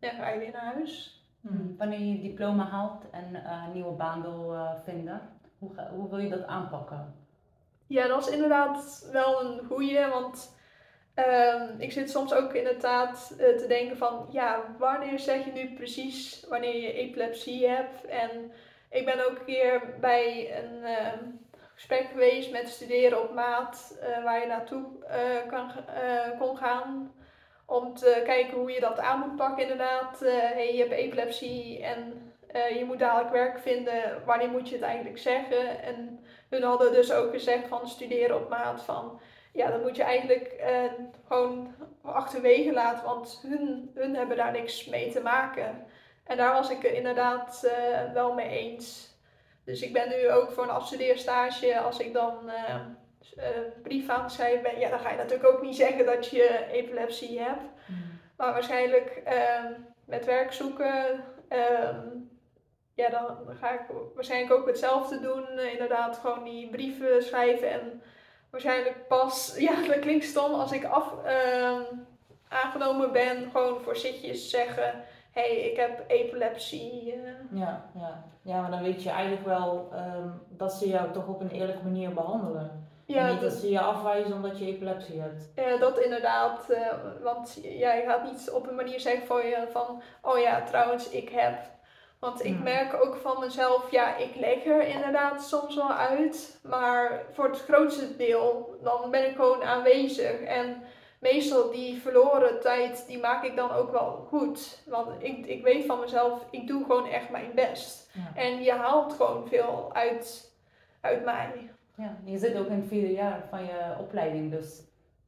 ja, 0.00 0.10
ga 0.10 0.28
je 0.28 0.38
weer 0.38 0.52
naar 0.52 0.74
huis. 0.74 1.22
Mhm. 1.40 1.54
Hm, 1.56 1.76
Wanneer 1.76 1.98
je 1.98 2.12
je 2.12 2.20
diploma 2.22 2.64
haalt 2.64 3.02
en 3.10 3.34
eh, 3.44 3.62
een 3.66 3.72
nieuwe 3.72 3.92
baan 3.92 4.22
wil 4.22 4.54
eh, 4.54 4.70
vinden, 4.84 5.20
hoe, 5.58 5.74
ga- 5.74 5.90
hoe 5.94 6.10
wil 6.10 6.18
je 6.18 6.28
dat 6.28 6.46
aanpakken? 6.46 7.14
Ja, 7.86 8.06
dat 8.08 8.26
is 8.26 8.32
inderdaad 8.34 9.08
wel 9.12 9.44
een 9.44 9.60
goeie, 9.66 10.06
want 10.06 10.56
ehm, 11.14 11.68
ik 11.78 11.92
zit 11.92 12.10
soms 12.10 12.32
ook 12.34 12.52
inderdaad 12.52 13.34
eh, 13.38 13.56
te 13.56 13.64
denken 13.68 13.96
van, 13.96 14.26
ja, 14.30 14.60
wanneer 14.78 15.18
zeg 15.18 15.44
je 15.44 15.52
nu 15.52 15.74
precies 15.74 16.44
wanneer 16.48 16.80
je 16.80 16.92
epilepsie 16.92 17.68
hebt? 17.68 18.04
En 18.04 18.52
ik 18.94 19.04
ben 19.04 19.26
ook 19.26 19.38
een 19.38 19.44
keer 19.44 19.82
bij 20.00 20.54
een 20.58 20.84
ehm, 20.84 21.24
gesprek 21.74 22.06
geweest 22.10 22.50
met 22.50 22.68
studeren 22.68 23.22
op 23.22 23.34
maat, 23.34 23.98
eh, 24.00 24.24
waar 24.24 24.40
je 24.40 24.46
naartoe 24.46 24.84
eh, 25.06 25.48
kan, 25.48 25.70
eh, 25.86 26.38
kon 26.38 26.56
gaan. 26.56 27.14
Om 27.66 27.94
te 27.94 28.22
kijken 28.24 28.58
hoe 28.58 28.70
je 28.70 28.80
dat 28.80 28.98
aan 28.98 29.18
moet 29.18 29.36
pakken 29.36 29.62
inderdaad. 29.62 30.20
Hey, 30.20 30.74
je 30.74 30.80
hebt 30.80 30.92
epilepsie 30.92 31.82
en 31.82 32.32
je 32.78 32.84
moet 32.84 32.98
dadelijk 32.98 33.30
werk 33.30 33.58
vinden. 33.58 34.22
Wanneer 34.24 34.48
moet 34.48 34.68
je 34.68 34.74
het 34.74 34.84
eigenlijk 34.84 35.18
zeggen? 35.18 35.82
En 35.82 36.24
hun 36.50 36.62
hadden 36.62 36.92
dus 36.92 37.12
ook 37.12 37.32
gezegd 37.32 37.68
van 37.68 37.88
studeren 37.88 38.36
op 38.36 38.48
maat 38.48 38.82
van 38.82 39.20
ja, 39.52 39.70
dan 39.70 39.80
moet 39.80 39.96
je 39.96 40.02
eigenlijk 40.02 40.62
gewoon 41.28 41.74
achterwege 42.02 42.72
laten, 42.72 43.04
want 43.04 43.44
hun, 43.48 43.90
hun 43.94 44.16
hebben 44.16 44.36
daar 44.36 44.52
niks 44.52 44.86
mee 44.86 45.12
te 45.12 45.20
maken. 45.20 45.86
En 46.24 46.36
daar 46.36 46.52
was 46.52 46.70
ik 46.70 46.82
het 46.82 46.92
inderdaad 46.92 47.64
eh, 47.64 48.12
wel 48.12 48.34
mee 48.34 48.48
eens. 48.48 49.12
Dus 49.64 49.82
ik 49.82 49.92
ben 49.92 50.08
nu 50.08 50.30
ook 50.30 50.50
voor 50.50 50.62
een 50.62 50.70
afstudeerstage, 50.70 51.78
als 51.78 51.98
ik 51.98 52.12
dan 52.12 52.50
eh, 52.50 52.74
een 53.36 53.82
brief 53.82 54.08
aan 54.08 54.22
het 54.22 54.32
schrijven 54.32 54.62
ben, 54.62 54.78
ja, 54.78 54.90
dan 54.90 54.98
ga 54.98 55.10
je 55.10 55.16
natuurlijk 55.16 55.48
ook 55.48 55.62
niet 55.62 55.76
zeggen 55.76 56.06
dat 56.06 56.28
je 56.28 56.66
epilepsie 56.72 57.40
hebt. 57.40 57.62
Maar 58.36 58.52
waarschijnlijk 58.52 59.22
ehm, 59.24 59.72
met 60.04 60.24
werk 60.24 60.52
zoeken, 60.52 61.24
ehm, 61.48 62.00
ja, 62.94 63.08
dan 63.08 63.38
ga 63.60 63.70
ik 63.70 63.80
waarschijnlijk 64.14 64.52
ook 64.52 64.66
hetzelfde 64.66 65.20
doen. 65.20 65.58
Inderdaad, 65.58 66.18
gewoon 66.18 66.44
die 66.44 66.70
brieven 66.70 67.22
schrijven 67.22 67.70
en 67.70 68.02
waarschijnlijk 68.50 69.08
pas, 69.08 69.54
ja, 69.68 69.86
dat 69.86 69.98
klinkt 69.98 70.24
stom, 70.24 70.54
als 70.54 70.72
ik 70.72 70.84
af, 70.84 71.24
ehm, 71.24 71.82
aangenomen 72.48 73.12
ben, 73.12 73.50
gewoon 73.50 73.80
voor 73.80 73.96
zitjes 73.96 74.50
zeggen, 74.50 75.04
hey, 75.34 75.56
ik 75.56 75.76
heb 75.76 76.04
epilepsie. 76.06 77.12
eh. 77.12 77.58
Ja, 77.60 77.84
ja. 77.94 78.24
ja, 78.42 78.60
maar 78.60 78.70
dan 78.70 78.82
weet 78.82 79.02
je 79.02 79.10
eigenlijk 79.10 79.46
wel 79.46 79.88
ehm, 79.92 80.28
dat 80.48 80.72
ze 80.72 80.88
jou 80.88 81.12
toch 81.12 81.26
op 81.28 81.40
een 81.40 81.50
eerlijke 81.50 81.82
manier 81.82 82.14
behandelen. 82.14 82.88
en 83.06 83.30
niet 83.30 83.40
dat 83.40 83.50
dat, 83.50 83.52
ze 83.60 83.70
je 83.70 83.80
afwijzen 83.80 84.32
omdat 84.32 84.58
je 84.58 84.66
epilepsie 84.66 85.20
hebt. 85.20 85.50
ja, 85.56 85.76
dat 85.76 85.98
inderdaad, 85.98 86.70
eh, 86.70 86.86
want 87.22 87.58
jij 87.62 88.04
gaat 88.06 88.24
niet 88.24 88.50
op 88.50 88.68
een 88.68 88.74
manier 88.74 89.00
zeggen 89.00 89.26
van, 89.26 89.46
je, 89.46 89.66
van, 89.72 90.02
oh 90.22 90.38
ja, 90.38 90.62
trouwens, 90.62 91.08
ik 91.10 91.28
heb. 91.28 91.58
Want 92.18 92.44
ik 92.44 92.54
Hmm. 92.54 92.62
merk 92.62 93.04
ook 93.04 93.16
van 93.16 93.40
mezelf, 93.40 93.90
ja, 93.90 94.16
ik 94.16 94.34
leg 94.34 94.64
er 94.66 94.86
inderdaad 94.86 95.42
soms 95.42 95.74
wel 95.76 95.92
uit. 95.92 96.58
Maar 96.62 97.22
voor 97.32 97.44
het 97.44 97.60
grootste 97.60 98.16
deel, 98.16 98.76
dan 98.82 99.10
ben 99.10 99.28
ik 99.30 99.34
gewoon 99.36 99.62
aanwezig. 99.62 100.40
En 100.40 100.82
meestal 101.24 101.70
die 101.70 102.00
verloren 102.00 102.60
tijd, 102.60 103.04
die 103.06 103.18
maak 103.18 103.44
ik 103.44 103.56
dan 103.56 103.70
ook 103.70 103.90
wel 103.90 104.26
goed. 104.28 104.82
Want 104.86 105.08
ik, 105.22 105.46
ik 105.46 105.62
weet 105.62 105.86
van 105.86 106.00
mezelf, 106.00 106.44
ik 106.50 106.66
doe 106.66 106.84
gewoon 106.84 107.06
echt 107.06 107.30
mijn 107.30 107.50
best. 107.54 108.10
Ja. 108.12 108.40
En 108.42 108.62
je 108.62 108.72
haalt 108.72 109.12
gewoon 109.12 109.48
veel 109.48 109.90
uit, 109.92 110.52
uit 111.00 111.24
mij. 111.24 111.70
Ja, 111.96 112.16
je 112.24 112.38
zit 112.38 112.56
ook 112.56 112.66
in 112.66 112.80
het 112.80 112.88
vierde 112.88 113.12
jaar 113.12 113.46
van 113.50 113.64
je 113.64 113.94
opleiding, 114.00 114.50
dus 114.50 114.82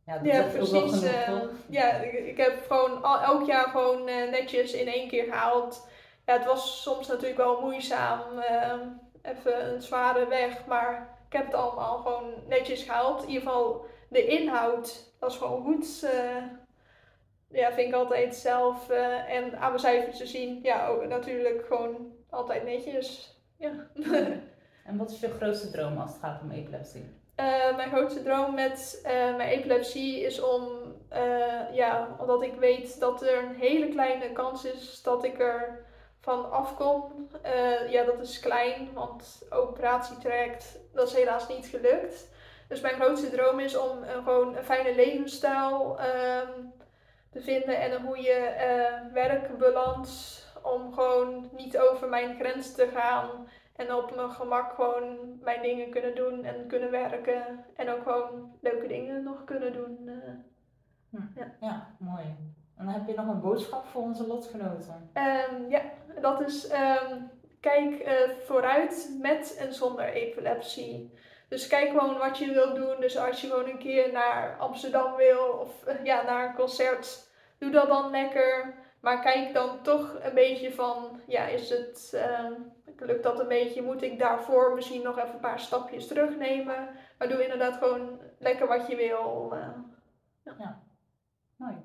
ja, 0.06 0.18
dat 0.18 0.32
Ja, 0.32 0.42
precies. 0.42 1.00
genoeg, 1.00 1.04
eh, 1.04 1.40
ja, 1.68 1.90
ik, 1.92 2.12
ik 2.12 2.36
heb 2.36 2.64
gewoon 2.68 3.02
al, 3.02 3.20
elk 3.20 3.46
jaar 3.46 3.68
gewoon 3.68 4.08
eh, 4.08 4.30
netjes 4.30 4.72
in 4.72 4.88
één 4.88 5.08
keer 5.08 5.24
gehaald. 5.24 5.88
Ja, 6.26 6.32
het 6.32 6.44
was 6.44 6.82
soms 6.82 7.08
natuurlijk 7.08 7.36
wel 7.36 7.60
moeizaam, 7.60 8.38
eh, 8.38 8.72
even 9.22 9.74
een 9.74 9.82
zware 9.82 10.28
weg, 10.28 10.66
maar 10.66 11.18
ik 11.28 11.32
heb 11.32 11.44
het 11.44 11.54
allemaal 11.54 11.98
gewoon 11.98 12.32
netjes 12.48 12.82
gehaald. 12.82 13.22
In 13.22 13.28
ieder 13.28 13.42
geval 13.42 13.86
de 14.08 14.26
inhoud, 14.26 15.12
is 15.26 15.36
gewoon 15.36 15.62
goed. 15.62 16.02
eh, 16.02 16.42
ja, 17.50 17.72
vind 17.72 17.88
ik 17.88 17.94
altijd 17.94 18.34
zelf. 18.36 18.90
eh, 18.90 19.32
en 19.34 19.44
aan 19.58 19.68
mijn 19.68 19.78
cijfers 19.78 20.18
te 20.18 20.26
zien, 20.26 20.58
ja, 20.62 20.86
ook 20.88 21.06
natuurlijk 21.06 21.66
gewoon 21.66 22.12
altijd 22.30 22.64
netjes. 22.64 23.36
Ja. 23.58 23.72
En 24.86 24.96
wat 24.96 25.10
is 25.10 25.20
je 25.20 25.28
grootste 25.28 25.70
droom 25.70 25.98
als 25.98 26.10
het 26.10 26.20
gaat 26.20 26.42
om 26.42 26.50
epilepsie? 26.50 27.04
Eh, 27.34 27.76
mijn 27.76 27.90
grootste 27.90 28.22
droom 28.22 28.54
met 28.54 29.00
mijn 29.36 29.48
epilepsie 29.48 30.20
is 30.20 30.40
om, 30.40 30.68
ja, 31.72 32.16
omdat 32.18 32.42
ik 32.42 32.54
weet 32.54 33.00
dat 33.00 33.22
er 33.22 33.38
een 33.44 33.54
hele 33.54 33.88
kleine 33.88 34.32
kans 34.32 34.64
is 34.64 35.02
dat 35.02 35.24
ik 35.24 35.40
er 35.40 35.84
van 36.20 36.50
afkom. 36.50 37.28
Ja, 37.90 38.04
dat 38.04 38.20
is 38.20 38.40
klein, 38.40 38.88
want 38.92 39.46
operatietraject, 39.50 40.78
dat 40.92 41.08
is 41.08 41.14
helaas 41.14 41.48
niet 41.48 41.66
gelukt. 41.66 42.28
Dus 42.68 42.80
mijn 42.80 42.94
grootste 42.94 43.30
droom 43.30 43.60
is 43.60 43.76
om 43.76 44.02
eh, 44.02 44.14
gewoon 44.24 44.56
een 44.56 44.64
fijne 44.64 44.94
levensstijl 44.94 45.98
ehm, 46.00 46.50
te 47.30 47.40
vinden 47.40 47.80
en 47.80 47.92
een 47.92 48.06
goede 48.06 48.30
eh, 48.32 49.12
werkbalans. 49.12 50.44
Om 50.62 50.92
gewoon 50.92 51.48
niet 51.56 51.78
over 51.78 52.08
mijn 52.08 52.36
grens 52.38 52.74
te 52.74 52.88
gaan. 52.94 53.28
En 53.76 53.94
op 53.94 54.14
mijn 54.16 54.30
gemak 54.30 54.72
gewoon 54.74 55.38
mijn 55.42 55.62
dingen 55.62 55.90
kunnen 55.90 56.14
doen 56.14 56.44
en 56.44 56.66
kunnen 56.66 56.90
werken. 56.90 57.64
En 57.76 57.90
ook 57.90 58.02
gewoon 58.02 58.52
leuke 58.60 58.86
dingen 58.86 59.22
nog 59.22 59.44
kunnen 59.44 59.72
doen. 59.72 60.08
eh. 60.08 61.42
Ja, 61.60 61.94
mooi. 61.98 62.24
En 62.76 62.84
dan 62.84 62.94
heb 62.94 63.06
je 63.06 63.14
nog 63.14 63.26
een 63.28 63.40
boodschap 63.40 63.86
voor 63.86 64.02
onze 64.02 64.26
lotgenoten. 64.26 65.10
Ehm, 65.12 65.68
ja, 65.68 65.80
dat 66.20 66.40
is 66.40 66.66
ehm, 66.68 67.20
kijk 67.60 68.08
vooruit 68.44 69.16
met 69.20 69.56
en 69.58 69.74
zonder 69.74 70.08
epilepsie. 70.08 71.12
Dus 71.48 71.66
kijk 71.66 71.88
gewoon 71.88 72.18
wat 72.18 72.38
je 72.38 72.52
wilt 72.52 72.74
doen. 72.76 73.00
Dus 73.00 73.16
als 73.18 73.40
je 73.40 73.46
gewoon 73.48 73.68
een 73.68 73.78
keer 73.78 74.12
naar 74.12 74.56
Amsterdam 74.58 75.14
wil 75.16 75.46
of 75.48 75.84
eh, 75.84 76.04
ja, 76.04 76.22
naar 76.22 76.48
een 76.48 76.54
concert, 76.54 77.28
doe 77.58 77.70
dat 77.70 77.88
dan 77.88 78.10
lekker. 78.10 78.74
Maar 79.00 79.20
kijk 79.20 79.54
dan 79.54 79.82
toch 79.82 80.16
een 80.22 80.34
beetje 80.34 80.72
van, 80.72 81.20
ja, 81.26 81.46
is 81.46 81.70
het, 81.70 82.10
ehm, 82.14 82.52
lukt 82.98 83.22
dat 83.22 83.40
een 83.40 83.48
beetje? 83.48 83.82
Moet 83.82 84.02
ik 84.02 84.18
daarvoor 84.18 84.74
misschien 84.74 85.02
nog 85.02 85.18
even 85.18 85.34
een 85.34 85.40
paar 85.40 85.60
stapjes 85.60 86.06
terugnemen? 86.06 86.88
Maar 87.18 87.28
doe 87.28 87.42
inderdaad 87.42 87.76
gewoon 87.76 88.20
lekker 88.38 88.66
wat 88.66 88.86
je 88.86 88.96
wil. 88.96 89.52
eh. 89.52 89.68
Mooi. 91.56 91.76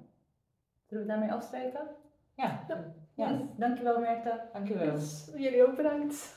Zullen 0.87 1.03
we 1.05 1.09
daarmee 1.11 1.31
afspreken? 1.31 1.87
Ja, 2.35 2.63
Ja. 2.67 2.83
ja. 3.15 3.39
Dankjewel 3.57 3.99
Merte. 3.99 4.41
dankjewel. 4.53 4.97
Jullie 5.35 5.67
ook 5.67 5.75
bedankt. 5.75 6.35